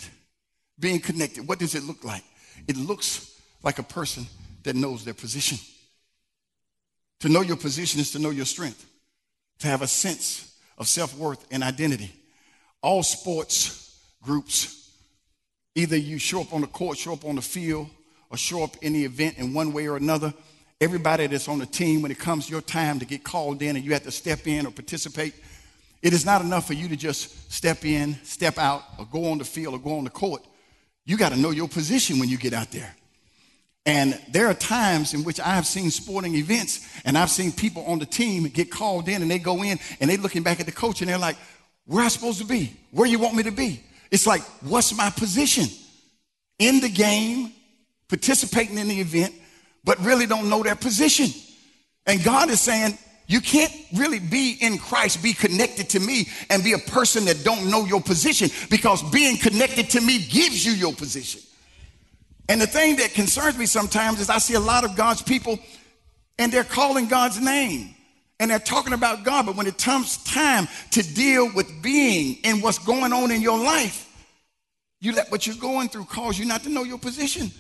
Being 0.79 1.01
connected. 1.01 1.49
What 1.49 1.59
does 1.59 1.75
it 1.75 1.83
look 1.83 2.05
like? 2.05 2.25
It 2.69 2.77
looks 2.77 3.37
like 3.65 3.81
a 3.81 3.83
person 3.83 4.27
that 4.63 4.77
knows 4.77 5.05
their 5.05 5.15
position. 5.15 5.59
To 7.21 7.29
know 7.29 7.41
your 7.41 7.57
position 7.57 8.01
is 8.01 8.13
to 8.13 8.21
know 8.21 8.31
your 8.31 8.47
strength, 8.47 8.87
to 9.59 9.67
have 9.67 9.83
a 9.83 9.89
sense 9.89 10.52
of 10.79 10.89
self 10.89 11.17
worth 11.17 11.45
and 11.51 11.63
identity. 11.63 12.13
All 12.83 13.03
sports 13.03 14.01
groups, 14.23 14.91
either 15.75 15.97
you 15.97 16.19
show 16.19 16.41
up 16.41 16.53
on 16.53 16.61
the 16.61 16.67
court, 16.67 16.99
show 16.99 17.13
up 17.13 17.25
on 17.25 17.37
the 17.37 17.43
field, 17.43 17.89
or 18.31 18.37
show 18.37 18.65
up 18.65 18.77
in 18.83 18.93
the 18.93 19.05
event 19.05 19.39
in 19.39 19.55
one 19.55 19.73
way 19.73 19.87
or 19.87 19.97
another. 19.97 20.33
Everybody 20.81 21.27
that's 21.29 21.49
on 21.49 21.59
the 21.59 21.67
team, 21.67 22.03
when 22.03 22.11
it 22.11 22.19
comes 22.19 22.51
your 22.51 22.61
time 22.61 22.99
to 22.99 23.05
get 23.05 23.23
called 23.23 23.63
in 23.63 23.77
and 23.77 23.85
you 23.85 23.93
have 23.93 24.03
to 24.03 24.11
step 24.11 24.47
in 24.47 24.67
or 24.67 24.71
participate, 24.71 25.35
it 26.03 26.13
is 26.13 26.27
not 26.27 26.43
enough 26.43 26.67
for 26.67 26.73
you 26.73 26.89
to 26.89 26.97
just 26.97 27.53
step 27.53 27.85
in, 27.85 28.19
step 28.25 28.59
out, 28.59 28.83
or 28.99 29.07
go 29.07 29.31
on 29.31 29.39
the 29.39 29.45
field 29.45 29.75
or 29.75 29.79
go 29.79 29.99
on 29.99 30.05
the 30.05 30.11
court. 30.11 30.45
You 31.05 31.17
got 31.17 31.31
to 31.31 31.39
know 31.39 31.51
your 31.51 31.69
position 31.69 32.19
when 32.19 32.29
you 32.29 32.37
get 32.37 32.53
out 32.53 32.73
there. 32.73 32.95
And 33.85 34.19
there 34.31 34.47
are 34.47 34.55
times 34.55 35.13
in 35.13 35.25
which 35.25 35.41
I 35.41 35.55
have 35.55 35.67
seen 35.67 35.91
sporting 35.91 36.37
events 36.37 36.87
and 37.05 37.19
I've 37.19 37.31
seen 37.31 37.51
people 37.51 37.85
on 37.87 37.99
the 37.99 38.07
team 38.07 38.45
get 38.45 38.71
called 38.71 39.09
in 39.09 39.23
and 39.23 39.31
they 39.31 39.41
go 39.41 39.63
in 39.65 39.79
and 40.01 40.09
they're 40.09 40.19
looking 40.19 40.45
back 40.45 40.61
at 40.61 40.67
the 40.67 40.73
coach 40.73 41.01
and 41.01 41.11
they're 41.11 41.19
like, 41.19 41.37
where 41.87 42.05
I 42.05 42.09
supposed 42.09 42.39
to 42.39 42.47
be? 42.47 42.77
Where 42.93 43.09
you 43.09 43.19
want 43.19 43.35
me 43.35 43.43
to 43.43 43.51
be? 43.51 43.83
It's 44.11 44.27
like, 44.27 44.43
what's 44.61 44.97
my 44.97 45.11
position? 45.11 45.67
In 46.61 46.81
the 46.81 46.89
game, 46.89 47.53
participating 48.09 48.79
in 48.79 48.87
the 48.87 49.01
event, 49.01 49.35
but 49.85 49.99
really 49.99 50.27
don't 50.27 50.49
know 50.49 50.63
their 50.63 50.77
position. 50.77 51.29
And 52.07 52.23
God 52.23 52.51
is 52.51 52.61
saying, 52.61 52.97
you 53.27 53.41
can't 53.41 53.73
really 53.95 54.19
be 54.19 54.59
in 54.61 54.79
Christ, 54.79 55.23
be 55.23 55.33
connected 55.33 55.89
to 55.91 56.01
me, 56.01 56.29
and 56.51 56.63
be 56.63 56.75
a 56.75 56.79
person 56.79 57.25
that 57.25 57.43
don't 57.43 57.71
know 57.71 57.85
your 57.85 58.01
position 58.01 58.51
because 58.71 59.03
being 59.11 59.39
connected 59.39 59.91
to 59.91 60.01
me 60.01 60.19
gives 60.19 60.65
you 60.65 60.73
your 60.73 60.93
position. 60.93 61.41
And 62.53 62.61
the 62.61 62.67
thing 62.67 62.97
that 62.97 63.15
concerns 63.15 63.57
me 63.57 63.65
sometimes 63.65 64.21
is 64.21 64.29
I 64.29 64.37
see 64.37 64.53
a 64.53 64.61
lot 64.61 64.85
of 64.85 64.95
God's 64.95 65.23
people 65.23 65.59
and 66.39 66.53
they're 66.53 66.65
calling 66.65 67.09
God's 67.09 67.41
name 67.41 67.95
and 68.39 68.51
they're 68.51 68.59
talking 68.59 68.93
about 68.93 69.25
God, 69.25 69.47
but 69.47 69.57
when 69.57 69.67
it 69.67 69.79
comes 69.79 70.23
time 70.25 70.69
to 70.91 71.03
deal 71.03 71.51
with 71.55 71.81
being 71.81 72.37
and 72.45 72.63
what's 72.63 72.79
going 72.79 73.15
on 73.15 73.31
in 73.31 73.41
your 73.41 73.59
life, 73.59 74.07
you 75.01 75.15
let 75.15 75.31
what 75.31 75.47
you're 75.47 75.57
going 75.57 75.89
through 75.89 76.05
cause 76.05 76.39
you 76.39 76.45
not 76.45 76.63
to 76.65 76.69
know 76.69 76.83
your 76.83 76.99
position. 76.99 77.51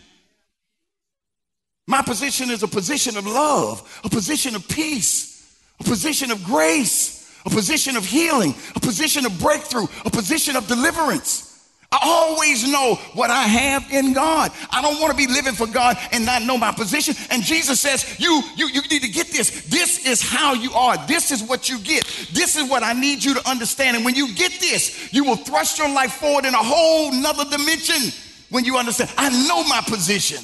My 1.86 2.02
position 2.02 2.50
is 2.50 2.62
a 2.62 2.68
position 2.68 3.16
of 3.16 3.24
love, 3.24 4.02
a 4.04 4.10
position 4.10 4.54
of 4.54 4.68
peace, 4.68 5.58
a 5.80 5.84
position 5.84 6.30
of 6.30 6.44
grace, 6.44 7.34
a 7.46 7.50
position 7.50 7.96
of 7.96 8.04
healing, 8.04 8.54
a 8.76 8.80
position 8.80 9.24
of 9.24 9.40
breakthrough, 9.40 9.86
a 10.04 10.10
position 10.10 10.54
of 10.54 10.68
deliverance. 10.68 11.51
I 11.92 11.98
always 12.02 12.66
know 12.66 12.94
what 13.12 13.30
I 13.30 13.42
have 13.42 13.92
in 13.92 14.14
God. 14.14 14.50
I 14.70 14.80
don't 14.80 14.98
want 14.98 15.10
to 15.10 15.16
be 15.16 15.30
living 15.30 15.52
for 15.52 15.66
God 15.66 15.98
and 16.10 16.24
not 16.24 16.42
know 16.42 16.56
my 16.56 16.72
position. 16.72 17.14
And 17.30 17.42
Jesus 17.42 17.80
says, 17.80 18.18
you, 18.18 18.42
you, 18.56 18.68
you 18.68 18.80
need 18.90 19.02
to 19.02 19.10
get 19.10 19.28
this. 19.28 19.66
This 19.66 20.06
is 20.06 20.22
how 20.22 20.54
you 20.54 20.72
are. 20.72 20.96
This 21.06 21.30
is 21.30 21.42
what 21.42 21.68
you 21.68 21.78
get. 21.78 22.06
This 22.32 22.56
is 22.56 22.68
what 22.68 22.82
I 22.82 22.94
need 22.94 23.22
you 23.22 23.34
to 23.34 23.48
understand. 23.48 23.96
And 23.96 24.06
when 24.06 24.14
you 24.14 24.34
get 24.34 24.52
this, 24.58 25.12
you 25.12 25.22
will 25.22 25.36
thrust 25.36 25.78
your 25.78 25.90
life 25.90 26.14
forward 26.14 26.46
in 26.46 26.54
a 26.54 26.62
whole 26.62 27.12
nother 27.12 27.44
dimension 27.44 28.10
when 28.48 28.64
you 28.64 28.78
understand. 28.78 29.10
I 29.18 29.28
know 29.46 29.62
my 29.64 29.82
position. 29.86 30.42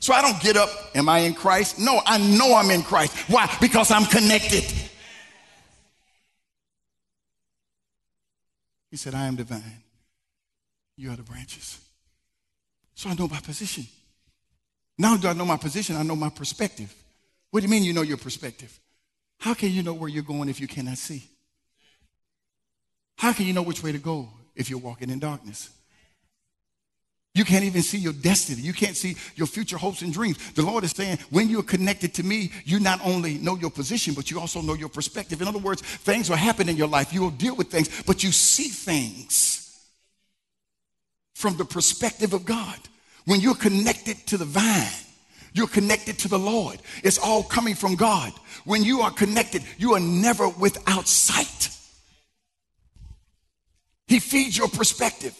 So 0.00 0.14
I 0.14 0.22
don't 0.22 0.40
get 0.40 0.56
up, 0.56 0.70
am 0.94 1.10
I 1.10 1.18
in 1.20 1.34
Christ? 1.34 1.78
No, 1.78 2.00
I 2.06 2.16
know 2.16 2.54
I'm 2.54 2.70
in 2.70 2.82
Christ. 2.82 3.14
Why? 3.28 3.54
Because 3.60 3.90
I'm 3.90 4.06
connected. 4.06 4.64
He 8.90 8.96
said, 8.96 9.14
I 9.14 9.26
am 9.26 9.36
divine. 9.36 9.79
You 11.00 11.10
are 11.10 11.16
the 11.16 11.22
branches. 11.22 11.80
So 12.94 13.08
I 13.08 13.14
know 13.14 13.26
my 13.26 13.40
position. 13.40 13.86
Now 14.98 15.16
do 15.16 15.28
I 15.28 15.32
know 15.32 15.46
my 15.46 15.56
position? 15.56 15.96
I 15.96 16.02
know 16.02 16.14
my 16.14 16.28
perspective. 16.28 16.94
What 17.50 17.60
do 17.60 17.64
you 17.64 17.70
mean 17.70 17.84
you 17.84 17.94
know 17.94 18.02
your 18.02 18.18
perspective? 18.18 18.78
How 19.38 19.54
can 19.54 19.70
you 19.72 19.82
know 19.82 19.94
where 19.94 20.10
you're 20.10 20.22
going 20.22 20.50
if 20.50 20.60
you 20.60 20.68
cannot 20.68 20.98
see? 20.98 21.26
How 23.16 23.32
can 23.32 23.46
you 23.46 23.54
know 23.54 23.62
which 23.62 23.82
way 23.82 23.92
to 23.92 23.98
go 23.98 24.28
if 24.54 24.68
you're 24.68 24.78
walking 24.78 25.08
in 25.08 25.20
darkness? 25.20 25.70
You 27.34 27.46
can't 27.46 27.64
even 27.64 27.80
see 27.80 27.96
your 27.96 28.12
destiny. 28.12 28.60
You 28.60 28.74
can't 28.74 28.94
see 28.94 29.16
your 29.36 29.46
future 29.46 29.78
hopes 29.78 30.02
and 30.02 30.12
dreams. 30.12 30.52
The 30.52 30.62
Lord 30.62 30.84
is 30.84 30.90
saying, 30.90 31.18
when 31.30 31.48
you're 31.48 31.62
connected 31.62 32.12
to 32.14 32.22
me, 32.22 32.52
you 32.66 32.78
not 32.78 33.00
only 33.02 33.38
know 33.38 33.56
your 33.56 33.70
position, 33.70 34.12
but 34.12 34.30
you 34.30 34.38
also 34.38 34.60
know 34.60 34.74
your 34.74 34.90
perspective. 34.90 35.40
In 35.40 35.48
other 35.48 35.60
words, 35.60 35.80
things 35.80 36.28
will 36.28 36.36
happen 36.36 36.68
in 36.68 36.76
your 36.76 36.88
life. 36.88 37.10
You 37.10 37.22
will 37.22 37.30
deal 37.30 37.56
with 37.56 37.68
things, 37.68 38.02
but 38.02 38.22
you 38.22 38.32
see 38.32 38.68
things 38.68 39.59
from 41.40 41.56
the 41.56 41.64
perspective 41.64 42.34
of 42.34 42.44
God. 42.44 42.78
When 43.24 43.40
you're 43.40 43.54
connected 43.54 44.16
to 44.26 44.36
the 44.36 44.44
vine, 44.44 44.86
you're 45.52 45.66
connected 45.66 46.18
to 46.20 46.28
the 46.28 46.38
Lord. 46.38 46.80
It's 47.02 47.18
all 47.18 47.42
coming 47.42 47.74
from 47.74 47.96
God. 47.96 48.32
When 48.64 48.84
you 48.84 49.00
are 49.00 49.10
connected, 49.10 49.62
you 49.78 49.94
are 49.94 50.00
never 50.00 50.48
without 50.48 51.08
sight. 51.08 51.70
He 54.06 54.18
feeds 54.18 54.56
your 54.56 54.68
perspective. 54.68 55.36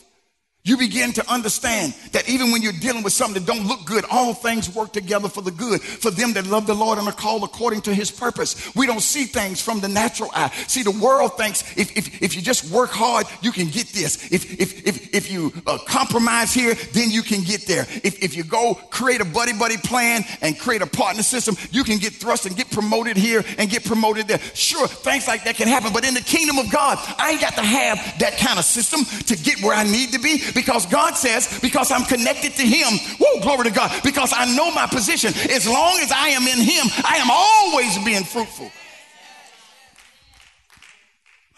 You 0.63 0.77
begin 0.77 1.15
to 1.15 1.27
understand 1.31 1.95
that 2.13 2.29
even 2.29 2.53
when 2.53 2.61
you're 2.61 2.75
dealing 2.75 3.03
with 3.03 3.15
something 3.15 3.43
that 3.43 3.51
don't 3.51 3.67
look 3.67 3.87
good, 3.87 4.05
all 4.11 4.35
things 4.35 4.69
work 4.75 4.93
together 4.93 5.27
for 5.27 5.41
the 5.41 5.51
good 5.51 5.81
for 5.81 6.11
them 6.11 6.35
that 6.35 6.47
love 6.47 6.67
the 6.67 6.75
Lord 6.75 6.99
and 6.99 7.09
are 7.09 7.15
called 7.15 7.45
according 7.45 7.81
to 7.83 7.95
his 7.95 8.11
purpose. 8.11 8.75
We 8.77 8.87
don't 8.87 9.01
see 9.01 9.25
things 9.25 9.63
from 9.63 9.81
the 9.81 9.89
natural 9.89 10.31
eye. 10.35 10.51
See, 10.67 10.83
the 10.83 10.91
world 10.91 11.39
thinks 11.39 11.63
if, 11.79 11.97
if, 11.97 12.23
if 12.23 12.37
you 12.37 12.43
just 12.43 12.71
work 12.71 12.91
hard, 12.91 13.27
you 13.41 13.53
can 13.53 13.69
get 13.69 13.87
this. 13.89 14.31
If, 14.31 14.61
if, 14.61 14.87
if, 14.87 15.15
if 15.15 15.33
you 15.33 15.51
uh, 15.67 15.79
compromise 15.87 16.53
here, 16.53 16.75
then 16.93 17.11
you 17.11 17.23
can 17.23 17.43
get 17.43 17.67
there. 17.67 17.87
If, 18.05 18.23
if 18.23 18.37
you 18.37 18.45
go 18.45 18.75
create 18.91 19.23
a 19.23 19.25
buddy 19.25 19.55
buddy 19.55 19.79
plan 19.79 20.25
and 20.43 20.59
create 20.59 20.83
a 20.83 20.87
partner 20.87 21.23
system, 21.23 21.57
you 21.71 21.85
can 21.85 21.97
get 21.97 22.13
thrust 22.13 22.45
and 22.45 22.55
get 22.55 22.71
promoted 22.71 23.17
here 23.17 23.43
and 23.57 23.71
get 23.71 23.87
promoted 23.87 24.29
there. 24.29 24.39
Sure, 24.53 24.87
things 24.87 25.27
like 25.27 25.45
that 25.45 25.57
can 25.57 25.69
happen, 25.69 25.91
but 25.91 26.05
in 26.05 26.13
the 26.13 26.21
kingdom 26.21 26.59
of 26.59 26.71
God, 26.71 26.99
I 27.17 27.31
ain't 27.31 27.41
got 27.41 27.55
to 27.55 27.63
have 27.63 27.97
that 28.19 28.37
kind 28.37 28.59
of 28.59 28.67
system 28.67 29.07
to 29.25 29.43
get 29.43 29.63
where 29.63 29.75
I 29.75 29.85
need 29.85 30.13
to 30.13 30.19
be 30.19 30.50
because 30.55 30.87
God 30.87 31.15
says, 31.15 31.61
because 31.61 31.91
I'm 31.91 32.05
connected 32.05 32.53
to 32.55 32.63
Him, 32.63 32.99
whoa, 33.19 33.41
glory 33.41 33.69
to 33.69 33.75
God, 33.75 33.91
because 34.03 34.33
I 34.35 34.55
know 34.57 34.71
my 34.73 34.87
position. 34.87 35.33
As 35.51 35.67
long 35.69 35.99
as 36.01 36.13
I 36.13 36.29
am 36.29 36.43
in 36.43 36.59
Him, 36.59 36.87
I 37.05 37.17
am 37.17 37.29
always 37.31 38.05
being 38.05 38.25
fruitful. 38.25 38.71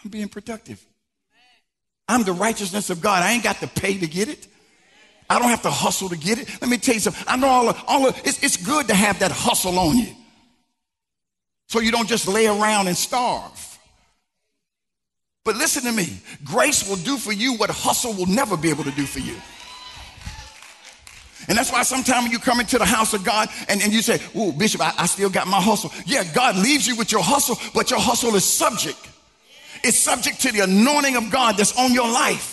I'm 0.03 0.09
being 0.09 0.27
productive. 0.27 0.85
I'm 2.07 2.23
the 2.23 2.33
righteousness 2.33 2.89
of 2.89 3.01
God. 3.01 3.23
I 3.23 3.31
ain't 3.31 3.43
got 3.43 3.57
to 3.57 3.67
pay 3.67 3.97
to 3.97 4.07
get 4.07 4.27
it. 4.27 4.47
I 5.29 5.39
don't 5.39 5.49
have 5.49 5.61
to 5.63 5.71
hustle 5.71 6.09
to 6.09 6.17
get 6.17 6.39
it. 6.39 6.49
Let 6.61 6.69
me 6.69 6.77
tell 6.77 6.95
you 6.95 6.99
something. 6.99 7.23
I 7.27 7.37
know 7.37 7.47
all 7.47 7.69
of, 7.69 7.83
all 7.87 8.07
of 8.07 8.17
it's, 8.25 8.43
it's 8.43 8.57
good 8.57 8.87
to 8.89 8.93
have 8.93 9.19
that 9.19 9.31
hustle 9.31 9.79
on 9.79 9.97
you. 9.97 10.13
So 11.69 11.79
you 11.79 11.91
don't 11.91 12.07
just 12.07 12.27
lay 12.27 12.45
around 12.45 12.87
and 12.87 12.97
starve. 12.97 13.72
But 15.45 15.57
listen 15.57 15.83
to 15.83 15.91
me. 15.91 16.19
Grace 16.45 16.87
will 16.87 16.95
do 16.97 17.17
for 17.17 17.33
you 17.33 17.55
what 17.55 17.69
hustle 17.69 18.13
will 18.13 18.27
never 18.27 18.55
be 18.55 18.69
able 18.69 18.85
to 18.85 18.91
do 18.91 19.05
for 19.05 19.19
you. 19.19 19.35
And 21.49 21.57
that's 21.57 21.71
why 21.71 21.83
sometimes 21.83 22.31
you 22.31 22.39
come 22.39 22.61
into 22.61 22.77
the 22.77 22.85
house 22.85 23.13
of 23.13 23.25
God 23.25 23.49
and, 23.67 23.81
and 23.81 23.91
you 23.91 24.01
say, 24.01 24.21
Oh, 24.33 24.53
Bishop, 24.53 24.79
I, 24.79 24.93
I 24.97 25.05
still 25.07 25.29
got 25.29 25.47
my 25.47 25.59
hustle. 25.59 25.91
Yeah, 26.05 26.23
God 26.33 26.55
leaves 26.55 26.87
you 26.87 26.95
with 26.95 27.11
your 27.11 27.21
hustle, 27.21 27.57
but 27.73 27.91
your 27.91 27.99
hustle 27.99 28.33
is 28.35 28.45
subject. 28.45 28.97
It's 29.83 29.99
subject 29.99 30.39
to 30.41 30.53
the 30.53 30.61
anointing 30.61 31.17
of 31.17 31.29
God 31.29 31.57
that's 31.57 31.77
on 31.77 31.93
your 31.93 32.09
life. 32.09 32.52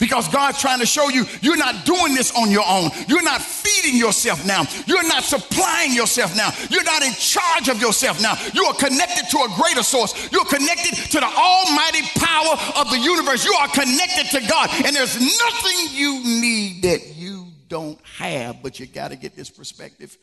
Because 0.00 0.28
God's 0.28 0.58
trying 0.58 0.80
to 0.80 0.86
show 0.86 1.10
you 1.10 1.26
you're 1.42 1.58
not 1.58 1.84
doing 1.84 2.14
this 2.14 2.34
on 2.34 2.50
your 2.50 2.64
own. 2.66 2.90
You're 3.06 3.22
not 3.22 3.42
feeding 3.42 3.98
yourself 4.00 4.44
now. 4.46 4.64
You're 4.86 5.06
not 5.06 5.22
supplying 5.22 5.92
yourself 5.92 6.34
now. 6.34 6.50
You're 6.70 6.84
not 6.84 7.02
in 7.02 7.12
charge 7.12 7.68
of 7.68 7.80
yourself 7.80 8.20
now. 8.20 8.34
You 8.54 8.64
are 8.64 8.74
connected 8.74 9.28
to 9.30 9.38
a 9.38 9.48
greater 9.60 9.82
source. 9.82 10.32
You're 10.32 10.46
connected 10.46 10.96
to 10.96 11.20
the 11.20 11.26
almighty 11.26 12.02
power 12.16 12.56
of 12.76 12.90
the 12.90 12.98
universe. 12.98 13.44
You 13.44 13.52
are 13.52 13.68
connected 13.68 14.40
to 14.40 14.48
God. 14.48 14.70
And 14.84 14.96
there's 14.96 15.14
nothing 15.14 15.88
you 15.92 16.24
need 16.24 16.82
that 16.82 17.14
you 17.14 17.46
don't 17.68 18.00
have, 18.16 18.62
but 18.62 18.80
you 18.80 18.86
got 18.86 19.08
to 19.08 19.16
get 19.16 19.36
this 19.36 19.50
perspective. 19.50 20.16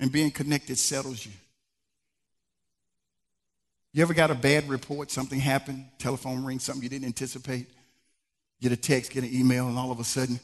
And 0.00 0.10
being 0.10 0.32
connected 0.32 0.76
settles 0.76 1.24
you. 1.24 1.32
You 3.92 4.02
ever 4.02 4.14
got 4.14 4.30
a 4.30 4.34
bad 4.34 4.68
report, 4.68 5.10
something 5.10 5.38
happened, 5.38 5.84
telephone 5.98 6.44
ring, 6.44 6.58
something 6.58 6.82
you 6.82 6.88
didn't 6.88 7.06
anticipate? 7.06 7.66
Get 8.60 8.72
a 8.72 8.76
text, 8.76 9.12
get 9.12 9.24
an 9.24 9.34
email, 9.34 9.68
and 9.68 9.76
all 9.76 9.90
of 9.90 10.00
a 10.00 10.04
sudden, 10.04 10.40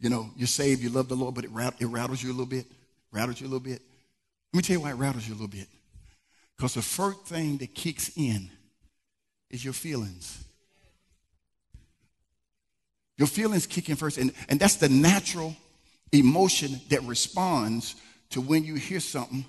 you 0.00 0.10
know, 0.10 0.30
you're 0.36 0.48
saved, 0.48 0.82
you 0.82 0.90
love 0.90 1.08
the 1.08 1.14
Lord, 1.14 1.34
but 1.34 1.44
it, 1.44 1.50
it 1.78 1.86
rattles 1.86 2.22
you 2.22 2.30
a 2.30 2.32
little 2.32 2.46
bit, 2.46 2.66
rattles 3.12 3.40
you 3.40 3.46
a 3.46 3.50
little 3.50 3.60
bit. 3.60 3.80
Let 4.52 4.56
me 4.56 4.62
tell 4.62 4.74
you 4.74 4.80
why 4.80 4.90
it 4.90 4.94
rattles 4.94 5.28
you 5.28 5.34
a 5.34 5.36
little 5.36 5.48
bit. 5.48 5.68
Because 6.56 6.74
the 6.74 6.82
first 6.82 7.20
thing 7.26 7.58
that 7.58 7.74
kicks 7.74 8.10
in 8.16 8.50
is 9.50 9.64
your 9.64 9.74
feelings. 9.74 10.44
Your 13.16 13.28
feelings 13.28 13.66
kick 13.66 13.88
in 13.88 13.96
first, 13.96 14.18
and, 14.18 14.32
and 14.48 14.58
that's 14.58 14.76
the 14.76 14.88
natural 14.88 15.54
emotion 16.12 16.80
that 16.88 17.02
responds 17.02 17.94
to 18.30 18.40
when 18.40 18.64
you 18.64 18.74
hear 18.74 19.00
something 19.00 19.44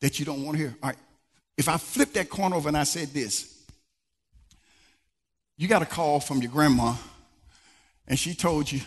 that 0.00 0.18
you 0.18 0.24
don't 0.24 0.44
want 0.44 0.56
to 0.56 0.62
hear. 0.64 0.76
All 0.82 0.90
right, 0.90 0.98
if 1.56 1.68
I 1.68 1.76
flip 1.76 2.12
that 2.14 2.28
coin 2.28 2.52
over 2.52 2.68
and 2.68 2.76
I 2.76 2.84
said 2.84 3.08
this, 3.08 3.50
you 5.56 5.68
got 5.68 5.82
a 5.82 5.86
call 5.86 6.20
from 6.20 6.42
your 6.42 6.50
grandma, 6.50 6.94
and 8.08 8.18
she 8.18 8.34
told 8.34 8.70
you, 8.70 8.80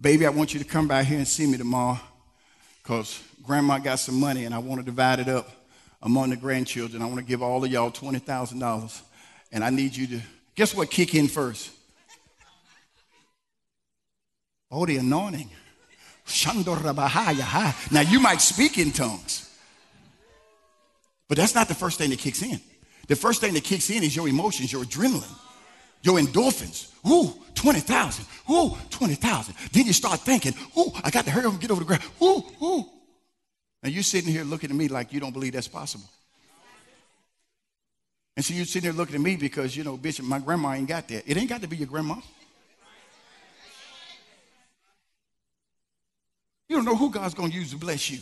baby, 0.00 0.26
I 0.26 0.30
want 0.30 0.52
you 0.52 0.60
to 0.60 0.66
come 0.66 0.88
by 0.88 1.04
here 1.04 1.18
and 1.18 1.28
see 1.28 1.46
me 1.46 1.56
tomorrow 1.56 1.98
because 2.82 3.22
grandma 3.42 3.78
got 3.78 4.00
some 4.00 4.18
money 4.18 4.44
and 4.44 4.54
I 4.54 4.58
want 4.58 4.80
to 4.80 4.84
divide 4.84 5.20
it 5.20 5.28
up 5.28 5.48
among 6.02 6.30
the 6.30 6.36
grandchildren. 6.36 7.00
I 7.02 7.06
want 7.06 7.18
to 7.18 7.24
give 7.24 7.42
all 7.42 7.64
of 7.64 7.70
y'all 7.70 7.90
$20,000, 7.90 9.02
and 9.52 9.64
I 9.64 9.70
need 9.70 9.96
you 9.96 10.06
to, 10.08 10.20
guess 10.54 10.74
what, 10.74 10.90
kick 10.90 11.14
in 11.14 11.28
first? 11.28 11.70
Oh, 14.70 14.84
the 14.84 14.98
anointing. 14.98 15.48
Now 17.90 18.00
you 18.02 18.20
might 18.20 18.40
speak 18.42 18.76
in 18.76 18.90
tongues, 18.92 19.47
but 21.28 21.36
that's 21.36 21.54
not 21.54 21.68
the 21.68 21.74
first 21.74 21.98
thing 21.98 22.10
that 22.10 22.18
kicks 22.18 22.42
in. 22.42 22.60
The 23.06 23.16
first 23.16 23.40
thing 23.40 23.54
that 23.54 23.64
kicks 23.64 23.90
in 23.90 24.02
is 24.02 24.16
your 24.16 24.28
emotions, 24.28 24.72
your 24.72 24.84
adrenaline, 24.84 25.34
your 26.02 26.18
endorphins. 26.18 26.92
Ooh, 27.08 27.32
20,000. 27.54 28.24
Ooh, 28.50 28.76
20,000. 28.90 29.54
Then 29.72 29.86
you 29.86 29.92
start 29.92 30.20
thinking, 30.20 30.54
ooh, 30.76 30.90
I 31.02 31.10
got 31.10 31.24
to 31.24 31.30
hurry 31.30 31.46
up 31.46 31.52
and 31.52 31.60
get 31.60 31.70
over 31.70 31.80
the 31.80 31.86
ground. 31.86 32.02
Ooh, 32.22 32.44
ooh. 32.62 32.86
And 33.82 33.92
you're 33.92 34.02
sitting 34.02 34.32
here 34.32 34.44
looking 34.44 34.70
at 34.70 34.76
me 34.76 34.88
like 34.88 35.12
you 35.12 35.20
don't 35.20 35.32
believe 35.32 35.52
that's 35.52 35.68
possible. 35.68 36.08
And 38.36 38.44
so 38.44 38.54
you're 38.54 38.66
sitting 38.66 38.88
there 38.88 38.96
looking 38.96 39.16
at 39.16 39.20
me 39.20 39.36
because, 39.36 39.76
you 39.76 39.84
know, 39.84 39.96
Bishop, 39.96 40.24
my 40.24 40.38
grandma 40.38 40.72
ain't 40.72 40.88
got 40.88 41.08
that. 41.08 41.24
It 41.26 41.36
ain't 41.36 41.48
got 41.48 41.60
to 41.62 41.66
be 41.66 41.76
your 41.76 41.88
grandma. 41.88 42.16
You 46.68 46.76
don't 46.76 46.84
know 46.84 46.96
who 46.96 47.10
God's 47.10 47.34
going 47.34 47.50
to 47.50 47.56
use 47.56 47.70
to 47.70 47.76
bless 47.78 48.10
you. 48.10 48.20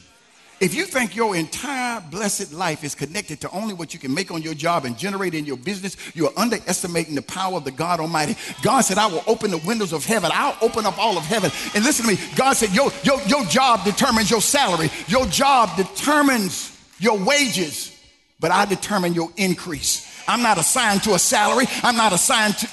If 0.58 0.74
you 0.74 0.86
think 0.86 1.14
your 1.14 1.36
entire 1.36 2.00
blessed 2.00 2.52
life 2.54 2.82
is 2.82 2.94
connected 2.94 3.42
to 3.42 3.50
only 3.50 3.74
what 3.74 3.92
you 3.92 4.00
can 4.00 4.14
make 4.14 4.30
on 4.30 4.40
your 4.40 4.54
job 4.54 4.86
and 4.86 4.96
generate 4.96 5.34
in 5.34 5.44
your 5.44 5.58
business, 5.58 5.96
you 6.14 6.26
are 6.26 6.32
underestimating 6.34 7.14
the 7.14 7.22
power 7.22 7.56
of 7.56 7.64
the 7.64 7.70
God 7.70 8.00
Almighty. 8.00 8.36
God 8.62 8.80
said, 8.80 8.96
I 8.96 9.06
will 9.06 9.22
open 9.26 9.50
the 9.50 9.58
windows 9.58 9.92
of 9.92 10.06
heaven. 10.06 10.30
I'll 10.32 10.56
open 10.62 10.86
up 10.86 10.98
all 10.98 11.18
of 11.18 11.24
heaven. 11.24 11.50
And 11.74 11.84
listen 11.84 12.06
to 12.06 12.12
me. 12.12 12.18
God 12.36 12.54
said, 12.54 12.74
your, 12.74 12.90
your, 13.02 13.20
your 13.22 13.44
job 13.44 13.84
determines 13.84 14.30
your 14.30 14.40
salary. 14.40 14.88
Your 15.08 15.26
job 15.26 15.76
determines 15.76 16.72
your 16.98 17.18
wages, 17.18 17.94
but 18.40 18.50
I 18.50 18.64
determine 18.64 19.12
your 19.12 19.30
increase. 19.36 20.10
I'm 20.26 20.42
not 20.42 20.56
assigned 20.56 21.02
to 21.02 21.14
a 21.14 21.18
salary. 21.18 21.66
I'm 21.82 21.96
not 21.96 22.14
assigned 22.14 22.56
to, 22.58 22.68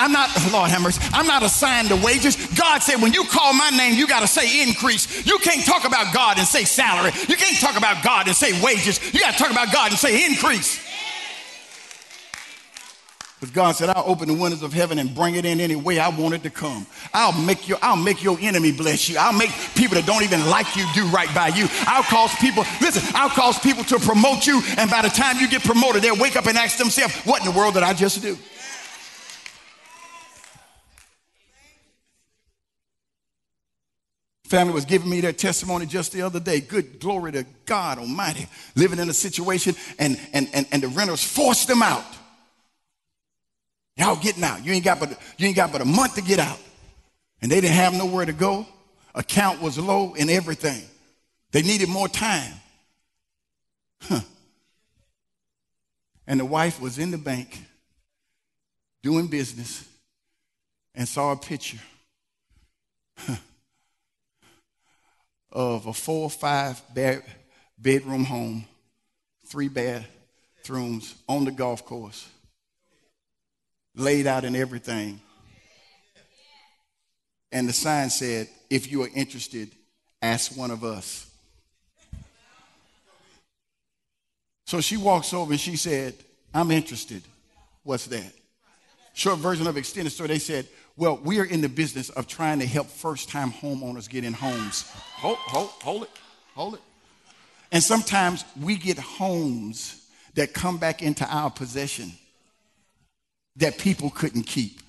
I'm 0.00 0.12
not, 0.12 0.30
Lord 0.52 0.70
have 0.70 0.80
mercy, 0.80 1.00
I'm 1.12 1.26
not 1.26 1.42
assigned 1.42 1.88
to 1.88 1.96
wages. 1.96 2.36
God 2.58 2.82
said, 2.82 3.02
when 3.02 3.12
you 3.12 3.24
call 3.24 3.52
my 3.52 3.70
name, 3.70 3.94
you 3.94 4.06
got 4.08 4.20
to 4.20 4.26
say 4.26 4.62
increase. 4.62 5.26
You 5.26 5.38
can't 5.38 5.64
talk 5.64 5.84
about 5.84 6.14
God 6.14 6.38
and 6.38 6.46
say 6.46 6.64
salary. 6.64 7.12
You 7.28 7.36
can't 7.36 7.58
talk 7.60 7.76
about 7.76 8.02
God 8.02 8.26
and 8.26 8.34
say 8.34 8.52
wages. 8.62 8.98
You 9.12 9.20
got 9.20 9.32
to 9.34 9.38
talk 9.38 9.50
about 9.50 9.72
God 9.72 9.90
and 9.90 9.98
say 9.98 10.26
increase. 10.26 10.88
Because 13.40 13.54
God 13.54 13.72
said, 13.72 13.88
I'll 13.88 14.04
open 14.06 14.28
the 14.28 14.34
windows 14.34 14.62
of 14.62 14.74
heaven 14.74 14.98
and 14.98 15.14
bring 15.14 15.34
it 15.34 15.46
in 15.46 15.60
any 15.60 15.74
way 15.74 15.98
I 15.98 16.10
want 16.10 16.34
it 16.34 16.42
to 16.42 16.50
come. 16.50 16.86
I'll 17.14 17.32
make 17.32 17.68
your, 17.68 17.78
I'll 17.80 17.96
make 17.96 18.22
your 18.22 18.36
enemy 18.38 18.70
bless 18.70 19.08
you. 19.08 19.16
I'll 19.18 19.32
make 19.32 19.50
people 19.74 19.94
that 19.94 20.04
don't 20.04 20.22
even 20.22 20.44
like 20.50 20.76
you 20.76 20.84
do 20.94 21.06
right 21.06 21.34
by 21.34 21.48
you. 21.48 21.66
I'll 21.86 22.02
cause 22.02 22.34
people, 22.34 22.64
listen, 22.82 23.02
I'll 23.14 23.30
cause 23.30 23.58
people 23.58 23.82
to 23.84 23.98
promote 23.98 24.46
you. 24.46 24.60
And 24.76 24.90
by 24.90 25.00
the 25.00 25.08
time 25.08 25.38
you 25.38 25.48
get 25.48 25.64
promoted, 25.64 26.02
they'll 26.02 26.18
wake 26.18 26.36
up 26.36 26.46
and 26.46 26.58
ask 26.58 26.76
themselves, 26.76 27.14
what 27.24 27.40
in 27.40 27.50
the 27.50 27.58
world 27.58 27.74
did 27.74 27.82
I 27.82 27.94
just 27.94 28.20
do? 28.20 28.36
Family 34.50 34.74
was 34.74 34.84
giving 34.84 35.08
me 35.08 35.20
their 35.20 35.32
testimony 35.32 35.86
just 35.86 36.10
the 36.10 36.22
other 36.22 36.40
day. 36.40 36.60
Good 36.60 36.98
glory 36.98 37.30
to 37.30 37.46
God 37.66 37.98
Almighty. 37.98 38.48
Living 38.74 38.98
in 38.98 39.08
a 39.08 39.12
situation 39.12 39.76
and, 39.96 40.18
and, 40.32 40.50
and, 40.52 40.66
and 40.72 40.82
the 40.82 40.88
renters 40.88 41.22
forced 41.22 41.68
them 41.68 41.82
out. 41.82 42.02
Y'all 43.96 44.16
getting 44.16 44.42
out. 44.42 44.64
You 44.64 44.72
ain't 44.72 44.84
got 44.84 44.98
but 44.98 45.16
you 45.38 45.46
ain't 45.46 45.54
got 45.54 45.70
but 45.70 45.82
a 45.82 45.84
month 45.84 46.16
to 46.16 46.22
get 46.22 46.40
out. 46.40 46.58
And 47.40 47.48
they 47.48 47.60
didn't 47.60 47.76
have 47.76 47.94
nowhere 47.94 48.26
to 48.26 48.32
go. 48.32 48.66
Account 49.14 49.62
was 49.62 49.78
low 49.78 50.16
and 50.18 50.28
everything. 50.28 50.82
They 51.52 51.62
needed 51.62 51.88
more 51.88 52.08
time. 52.08 52.54
Huh. 54.02 54.20
And 56.26 56.40
the 56.40 56.44
wife 56.44 56.80
was 56.80 56.98
in 56.98 57.12
the 57.12 57.18
bank 57.18 57.56
doing 59.04 59.28
business 59.28 59.88
and 60.96 61.06
saw 61.06 61.30
a 61.30 61.36
picture. 61.36 61.78
Huh 63.16 63.36
of 65.52 65.86
a 65.86 65.92
four 65.92 66.24
or 66.24 66.30
five 66.30 66.82
bed, 66.94 67.22
bedroom 67.78 68.24
home, 68.24 68.64
three 69.46 69.68
bathrooms 69.68 71.14
on 71.28 71.44
the 71.44 71.50
golf 71.50 71.84
course, 71.84 72.28
laid 73.94 74.26
out 74.26 74.44
and 74.44 74.56
everything. 74.56 75.20
And 77.52 77.68
the 77.68 77.72
sign 77.72 78.10
said, 78.10 78.48
if 78.68 78.90
you 78.90 79.02
are 79.02 79.10
interested, 79.14 79.70
ask 80.22 80.56
one 80.56 80.70
of 80.70 80.84
us. 80.84 81.26
So 84.66 84.80
she 84.80 84.96
walks 84.96 85.34
over 85.34 85.50
and 85.50 85.60
she 85.60 85.74
said, 85.74 86.14
I'm 86.54 86.70
interested. 86.70 87.22
What's 87.82 88.06
that? 88.06 88.32
Short 89.20 89.38
version 89.38 89.66
of 89.66 89.76
extended 89.76 90.12
story, 90.12 90.28
they 90.28 90.38
said, 90.38 90.66
well, 90.96 91.18
we 91.22 91.40
are 91.40 91.44
in 91.44 91.60
the 91.60 91.68
business 91.68 92.08
of 92.08 92.26
trying 92.26 92.58
to 92.60 92.66
help 92.66 92.86
first 92.86 93.28
time 93.28 93.52
homeowners 93.52 94.08
get 94.08 94.24
in 94.24 94.32
homes. 94.32 94.84
Hold, 95.16 95.36
hold, 95.36 95.68
hold 95.82 96.02
it, 96.04 96.10
hold 96.54 96.74
it. 96.76 96.80
And 97.70 97.82
sometimes 97.82 98.46
we 98.58 98.76
get 98.78 98.98
homes 98.98 100.08
that 100.36 100.54
come 100.54 100.78
back 100.78 101.02
into 101.02 101.26
our 101.26 101.50
possession 101.50 102.12
that 103.56 103.76
people 103.76 104.08
couldn't 104.08 104.44
keep. 104.44 104.80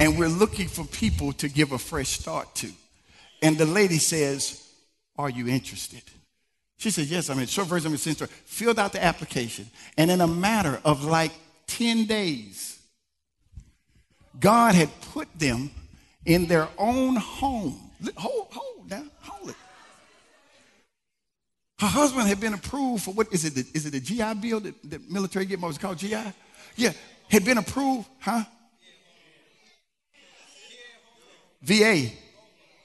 And 0.00 0.18
we're 0.18 0.28
looking 0.28 0.68
for 0.68 0.86
people 0.86 1.34
to 1.34 1.48
give 1.50 1.72
a 1.72 1.78
fresh 1.78 2.08
start 2.08 2.54
to. 2.54 2.70
And 3.42 3.58
the 3.58 3.66
lady 3.66 3.98
says, 3.98 4.66
Are 5.18 5.28
you 5.28 5.46
interested? 5.46 6.04
She 6.78 6.90
said, 6.90 7.04
Yes, 7.04 7.28
I'm 7.28 7.38
in. 7.38 7.48
Short 7.48 7.68
version 7.68 7.92
of 7.92 8.02
the 8.02 8.14
story. 8.14 8.30
Filled 8.46 8.78
out 8.78 8.94
the 8.94 9.04
application. 9.04 9.66
And 9.98 10.10
in 10.10 10.22
a 10.22 10.26
matter 10.26 10.80
of 10.86 11.04
like 11.04 11.32
10 11.66 12.06
days, 12.06 12.78
God 14.38 14.74
had 14.74 14.88
put 15.12 15.28
them 15.38 15.70
in 16.26 16.46
their 16.46 16.68
own 16.78 17.16
home. 17.16 17.78
Hold, 18.16 18.48
hold 18.50 18.90
now, 18.90 19.04
hold 19.20 19.50
it. 19.50 19.56
Her 21.78 21.86
husband 21.86 22.28
had 22.28 22.40
been 22.40 22.54
approved 22.54 23.04
for 23.04 23.12
what 23.12 23.32
is 23.32 23.44
it? 23.44 23.54
The, 23.54 23.66
is 23.74 23.86
it 23.86 23.90
the 23.90 24.00
GI 24.00 24.34
Bill 24.40 24.60
that 24.60 24.74
the 24.82 25.00
military 25.10 25.44
get? 25.44 25.62
It 25.62 25.80
called 25.80 25.98
GI? 25.98 26.22
Yeah, 26.76 26.92
had 27.28 27.44
been 27.44 27.58
approved, 27.58 28.08
huh? 28.20 28.44
VA, 31.62 32.10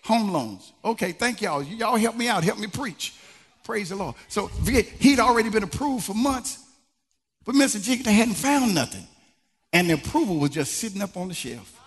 home 0.03 0.31
loans. 0.31 0.71
Okay, 0.83 1.11
thank 1.11 1.41
y'all. 1.41 1.61
Y'all 1.61 1.97
help 1.97 2.15
me 2.15 2.27
out. 2.27 2.43
Help 2.43 2.59
me 2.59 2.67
preach. 2.67 3.13
Praise 3.63 3.89
the 3.89 3.95
Lord. 3.95 4.15
So 4.27 4.47
VA, 4.47 4.81
he'd 4.81 5.19
already 5.19 5.49
been 5.49 5.63
approved 5.63 6.05
for 6.05 6.13
months, 6.13 6.59
but 7.49 7.55
Mr. 7.55 7.81
Jenkins 7.81 8.15
hadn't 8.15 8.35
found 8.35 8.75
nothing. 8.75 9.07
And 9.73 9.89
the 9.89 9.95
approval 9.95 10.37
was 10.37 10.51
just 10.51 10.75
sitting 10.75 11.01
up 11.01 11.17
on 11.17 11.29
the 11.29 11.33
shelf, 11.33 11.81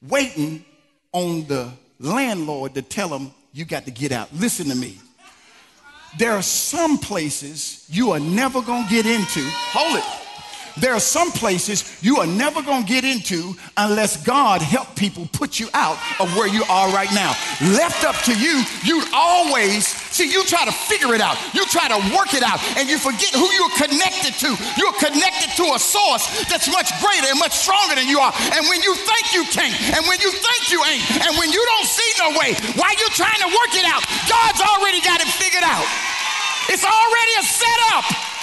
waiting 0.00 0.64
on 1.12 1.46
the 1.46 1.70
landlord 1.98 2.72
to 2.72 2.80
tell 2.80 3.10
him, 3.10 3.32
you 3.52 3.66
got 3.66 3.84
to 3.84 3.90
get 3.90 4.12
out. 4.12 4.32
Listen 4.32 4.70
to 4.70 4.74
me. 4.74 4.98
There 6.18 6.32
are 6.32 6.40
some 6.40 6.96
places 6.96 7.84
you 7.90 8.12
are 8.12 8.18
never 8.18 8.62
going 8.62 8.84
to 8.84 8.88
get 8.90 9.04
into. 9.04 9.42
Hold 9.42 9.98
it 9.98 10.23
there 10.76 10.92
are 10.92 11.00
some 11.00 11.30
places 11.30 11.84
you 12.02 12.18
are 12.18 12.26
never 12.26 12.62
going 12.62 12.82
to 12.82 12.88
get 12.88 13.04
into 13.04 13.54
unless 13.76 14.18
God 14.24 14.60
help 14.62 14.96
people 14.96 15.28
put 15.32 15.60
you 15.60 15.68
out 15.74 15.98
of 16.18 16.34
where 16.36 16.48
you 16.48 16.64
are 16.68 16.90
right 16.90 17.10
now. 17.14 17.34
Left 17.78 18.04
up 18.04 18.16
to 18.26 18.34
you, 18.34 18.62
you'd 18.82 19.06
always 19.14 19.86
see 19.86 20.30
you 20.30 20.44
try 20.44 20.64
to 20.64 20.72
figure 20.72 21.14
it 21.14 21.20
out. 21.20 21.38
You 21.54 21.64
try 21.66 21.86
to 21.88 21.98
work 22.14 22.34
it 22.34 22.42
out 22.42 22.58
and 22.76 22.88
you 22.88 22.98
forget 22.98 23.30
who 23.34 23.46
you're 23.54 23.76
connected 23.78 24.34
to. 24.42 24.50
You're 24.74 24.98
connected 24.98 25.54
to 25.62 25.74
a 25.74 25.78
source 25.78 26.26
that's 26.50 26.66
much 26.70 26.90
greater 26.98 27.30
and 27.30 27.38
much 27.38 27.54
stronger 27.54 27.94
than 27.94 28.08
you 28.08 28.18
are. 28.18 28.34
And 28.54 28.66
when 28.66 28.82
you 28.82 28.94
think 28.98 29.30
you 29.30 29.44
can't, 29.54 29.74
and 29.94 30.02
when 30.10 30.18
you 30.18 30.30
think 30.34 30.74
you 30.74 30.82
ain't, 30.90 31.04
and 31.22 31.38
when 31.38 31.54
you 31.54 31.62
don't 31.62 31.86
see 31.86 32.10
no 32.18 32.28
way, 32.34 32.54
why 32.74 32.90
you 32.98 33.06
trying 33.14 33.38
to 33.46 33.50
work 33.50 33.72
it 33.78 33.86
out? 33.86 34.02
God's 34.26 34.62
already 34.62 35.00
got 35.06 35.22
it 35.22 35.30
figured 35.30 35.62
out. 35.62 35.86
It's 36.66 36.84
already 36.84 37.34
a 37.38 37.44
setup. 37.44 38.33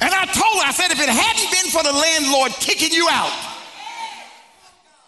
And 0.00 0.12
I 0.12 0.26
told 0.26 0.62
her, 0.62 0.68
I 0.68 0.72
said, 0.72 0.90
if 0.90 1.00
it 1.00 1.08
hadn't 1.08 1.50
been 1.50 1.70
for 1.70 1.82
the 1.82 1.92
landlord 1.92 2.52
kicking 2.52 2.92
you 2.92 3.08
out, 3.10 3.32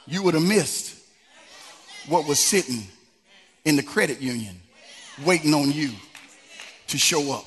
you 0.07 0.23
would 0.23 0.35
have 0.35 0.43
missed 0.43 0.97
what 2.09 2.27
was 2.27 2.39
sitting 2.39 2.83
in 3.65 3.77
the 3.77 3.83
credit 3.83 4.21
union 4.21 4.57
waiting 5.25 5.53
on 5.53 5.71
you 5.71 5.91
to 6.87 6.99
show 6.99 7.33
up. 7.33 7.45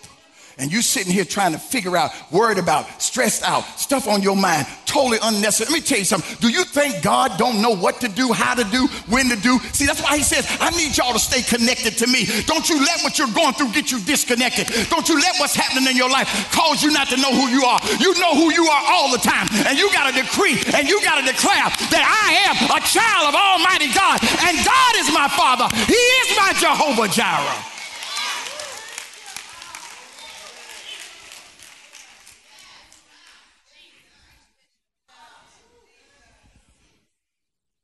And 0.62 0.72
you 0.72 0.84
sitting 0.84 1.12
here 1.12 1.26
trying 1.26 1.54
to 1.54 1.58
figure 1.58 1.98
out, 1.98 2.14
worried 2.30 2.60
about, 2.60 2.86
stressed 3.02 3.42
out, 3.42 3.66
stuff 3.82 4.08
on 4.08 4.22
your 4.22 4.36
mind, 4.36 4.68
totally 4.86 5.18
unnecessary. 5.18 5.74
Let 5.74 5.82
me 5.82 5.82
tell 5.82 5.98
you 5.98 6.06
something. 6.06 6.38
Do 6.38 6.54
you 6.54 6.64
think 6.66 7.02
God 7.02 7.34
don't 7.42 7.64
know 7.64 7.74
what 7.74 8.00
to 8.02 8.08
do, 8.08 8.32
how 8.32 8.54
to 8.54 8.64
do, 8.70 8.86
when 9.10 9.26
to 9.34 9.36
do? 9.42 9.58
See, 9.74 9.88
that's 9.90 10.04
why 10.06 10.18
he 10.18 10.24
says, 10.24 10.46
I 10.62 10.70
need 10.78 10.96
y'all 10.96 11.14
to 11.14 11.20
stay 11.20 11.42
connected 11.42 11.98
to 11.98 12.06
me. 12.06 12.30
Don't 12.46 12.70
you 12.70 12.78
let 12.78 13.02
what 13.02 13.18
you're 13.18 13.34
going 13.34 13.58
through 13.58 13.74
get 13.74 13.90
you 13.90 14.00
disconnected. 14.06 14.70
Don't 14.94 15.10
you 15.10 15.18
let 15.18 15.34
what's 15.42 15.58
happening 15.58 15.90
in 15.90 15.98
your 15.98 16.14
life 16.14 16.30
cause 16.54 16.84
you 16.84 16.94
not 16.94 17.10
to 17.10 17.18
know 17.18 17.34
who 17.34 17.50
you 17.50 17.66
are. 17.66 17.82
You 17.98 18.14
know 18.22 18.38
who 18.38 18.54
you 18.54 18.70
are 18.70 18.84
all 18.86 19.10
the 19.10 19.18
time. 19.18 19.50
And 19.66 19.80
you 19.82 19.90
got 19.90 20.14
to 20.14 20.16
decree 20.16 20.62
and 20.78 20.86
you 20.86 21.02
got 21.02 21.18
to 21.18 21.26
declare 21.26 21.74
that 21.90 22.06
I 22.06 22.54
am 22.54 22.70
a 22.70 22.82
child 22.86 23.34
of 23.34 23.34
Almighty 23.34 23.90
God. 23.98 24.22
And 24.46 24.62
God 24.62 24.94
is 25.02 25.10
my 25.10 25.26
Father. 25.26 25.74
He 25.90 25.98
is 26.22 26.38
my 26.38 26.54
Jehovah 26.54 27.10
Jireh. 27.10 27.81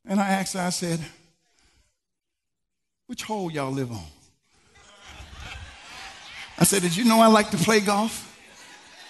And 0.07 0.21
I 0.21 0.29
asked 0.29 0.53
her, 0.53 0.61
I 0.61 0.69
said, 0.69 1.01
which 3.07 3.23
hole 3.23 3.51
y'all 3.51 3.71
live 3.71 3.91
on? 3.91 4.03
I 6.57 6.63
said, 6.63 6.81
did 6.81 6.95
you 6.95 7.03
know 7.03 7.19
I 7.19 7.27
like 7.27 7.51
to 7.51 7.57
play 7.57 7.81
golf? 7.81 8.23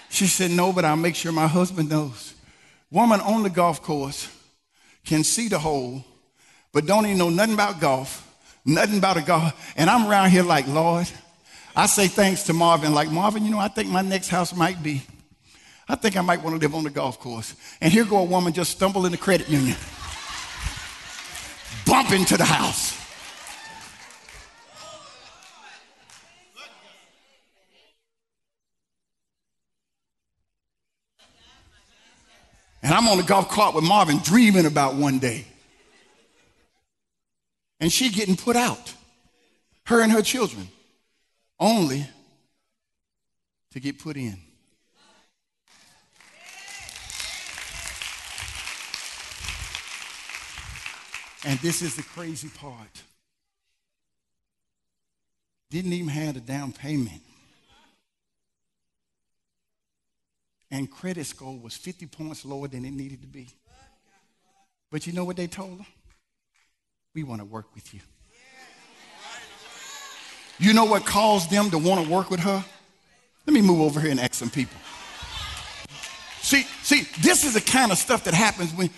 She 0.10 0.26
said, 0.26 0.52
no, 0.52 0.74
but 0.74 0.86
I'll 0.86 0.96
make 0.96 1.16
sure 1.16 1.32
my 1.32 1.48
husband 1.48 1.90
knows. 1.90 2.34
Woman 2.90 3.22
on 3.22 3.44
the 3.44 3.50
golf 3.50 3.82
course 3.82 4.30
can 5.06 5.24
see 5.24 5.48
the 5.48 5.60
hole, 5.60 6.04
but 6.74 6.86
don't 6.86 7.06
even 7.06 7.18
know 7.18 7.30
nothing 7.30 7.54
about 7.54 7.80
golf, 7.80 8.28
nothing 8.66 8.98
about 8.98 9.18
a 9.18 9.22
golf. 9.22 9.74
And 9.78 9.90
I'm 9.90 10.08
around 10.08 10.32
here 10.32 10.44
like, 10.44 10.68
Lord, 10.68 11.08
I 11.76 11.86
say 11.86 12.08
thanks 12.08 12.44
to 12.44 12.54
Marvin, 12.54 12.94
like, 12.94 13.12
Marvin, 13.12 13.46
you 13.46 13.52
know, 13.52 13.60
I 13.60 13.68
think 13.68 13.90
my 13.90 14.02
next 14.02 14.30
house 14.30 14.56
might 14.56 14.82
be. 14.82 15.04
I 15.88 15.96
think 15.96 16.18
I 16.18 16.22
might 16.22 16.42
want 16.44 16.56
to 16.56 16.60
live 16.60 16.76
on 16.76 16.84
the 16.84 16.90
golf 16.90 17.20
course. 17.20 17.56
And 17.80 17.94
here 17.94 18.04
go 18.04 18.18
a 18.18 18.24
woman 18.24 18.52
just 18.52 18.72
stumble 18.72 19.06
in 19.06 19.12
the 19.12 19.18
credit 19.18 19.48
union 19.48 19.78
bump 21.88 22.12
into 22.12 22.38
the 22.38 22.46
house. 22.46 22.96
And 32.84 32.94
I'm 32.94 33.08
on 33.08 33.18
the 33.18 33.24
golf 33.24 33.50
cart 33.50 33.76
with 33.76 33.84
Marvin 33.84 34.20
dreaming 34.20 34.66
about 34.66 34.96
one 34.96 35.20
day. 35.20 35.46
And 37.80 37.92
she 37.92 38.10
getting 38.10 38.36
put 38.38 38.56
out, 38.56 38.94
her 39.86 40.02
and 40.02 40.12
her 40.12 40.22
children, 40.22 40.70
only 41.60 42.08
to 43.72 43.80
get 43.80 44.00
put 44.00 44.16
in. 44.16 44.47
And 51.48 51.58
this 51.60 51.82
is 51.82 51.96
the 51.96 52.04
crazy 52.04 52.50
part. 52.50 53.04
Didn't 55.70 55.94
even 55.94 56.10
have 56.10 56.36
a 56.36 56.42
down 56.42 56.74
payment. 56.74 57.22
And 60.70 60.92
credit 60.92 61.26
score 61.26 61.58
was 61.58 61.78
50 61.78 62.08
points 62.08 62.44
lower 62.44 62.68
than 62.68 62.84
it 62.84 62.92
needed 62.92 63.22
to 63.22 63.28
be. 63.28 63.48
But 64.92 65.08
you 65.08 65.14
know 65.14 65.24
what 65.24 65.38
they 65.38 65.48
told 65.48 65.80
her? 65.80 65.86
We 67.16 67.24
want 67.24 67.40
to 67.40 67.46
work 67.46 67.74
with 67.74 67.94
you. 67.94 68.02
You 70.60 70.74
know 70.74 70.84
what 70.84 71.06
caused 71.06 71.50
them 71.50 71.70
to 71.70 71.78
want 71.78 72.06
to 72.06 72.12
work 72.12 72.30
with 72.30 72.42
her? 72.42 72.66
Let 73.46 73.54
me 73.54 73.62
move 73.62 73.80
over 73.80 74.02
here 74.02 74.12
and 74.12 74.20
ask 74.20 74.34
some 74.34 74.50
people. 74.50 74.78
See, 76.42 76.64
see, 76.84 77.08
this 77.22 77.46
is 77.46 77.54
the 77.54 77.62
kind 77.62 77.94
of 77.94 77.98
stuff 77.98 78.26
that 78.26 78.34
happens 78.34 78.74
when 78.74 78.90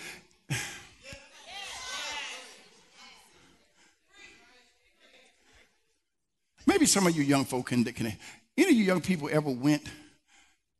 some 6.90 7.06
of 7.06 7.16
you 7.16 7.22
young 7.22 7.44
folk 7.44 7.66
can, 7.66 7.84
can 7.84 8.12
any 8.58 8.70
of 8.70 8.76
you 8.76 8.84
young 8.84 9.00
people 9.00 9.28
ever 9.30 9.48
went 9.48 9.82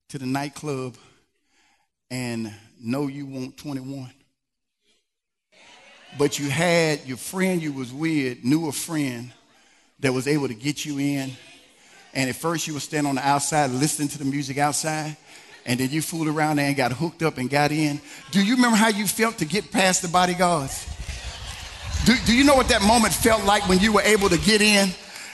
to 0.08 0.18
the 0.18 0.26
nightclub 0.26 0.96
and 2.10 2.52
know 2.80 3.06
you 3.06 3.26
want 3.26 3.56
21? 3.56 4.10
But 6.18 6.38
you 6.38 6.50
had 6.50 7.06
your 7.06 7.16
friend 7.16 7.62
you 7.62 7.72
was 7.72 7.92
with, 7.92 8.42
knew 8.42 8.68
a 8.68 8.72
friend 8.72 9.32
that 10.00 10.12
was 10.12 10.26
able 10.26 10.48
to 10.48 10.54
get 10.54 10.84
you 10.84 10.98
in. 10.98 11.30
And 12.12 12.28
at 12.28 12.34
first 12.34 12.66
you 12.66 12.72
would 12.72 12.82
stand 12.82 13.06
on 13.06 13.14
the 13.14 13.26
outside 13.26 13.70
listening 13.70 14.08
to 14.08 14.18
the 14.18 14.24
music 14.24 14.58
outside. 14.58 15.16
And 15.64 15.78
then 15.78 15.90
you 15.90 16.02
fooled 16.02 16.26
around 16.26 16.56
there 16.56 16.66
and 16.66 16.76
got 16.76 16.90
hooked 16.90 17.22
up 17.22 17.38
and 17.38 17.48
got 17.48 17.70
in. 17.70 18.00
Do 18.32 18.44
you 18.44 18.56
remember 18.56 18.76
how 18.76 18.88
you 18.88 19.06
felt 19.06 19.38
to 19.38 19.44
get 19.44 19.70
past 19.70 20.02
the 20.02 20.08
bodyguards? 20.08 20.88
Do, 22.04 22.14
do 22.26 22.34
you 22.34 22.44
know 22.44 22.56
what 22.56 22.68
that 22.68 22.82
moment 22.82 23.14
felt 23.14 23.44
like 23.44 23.68
when 23.68 23.78
you 23.78 23.92
were 23.92 24.02
able 24.02 24.28
to 24.30 24.38
get 24.38 24.60
in? 24.60 24.88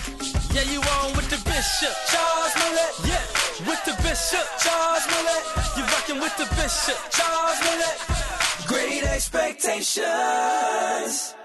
Yeah, 0.55 0.63
you 0.73 0.81
on 0.81 1.17
with 1.17 1.29
the 1.29 1.37
bishop, 1.45 1.93
Charles 2.09 2.53
Mellette. 2.55 3.07
Yeah, 3.07 3.21
with 3.69 3.85
the 3.85 3.93
bishop, 4.03 4.47
Charles 4.59 5.07
Mellette. 5.07 5.77
You 5.77 5.85
rocking 5.85 6.19
with 6.21 6.35
the 6.39 6.47
bishop, 6.57 6.97
Charles 7.11 7.59
Mellette. 7.61 8.01
Great 8.67 9.05
expectations. 9.05 11.36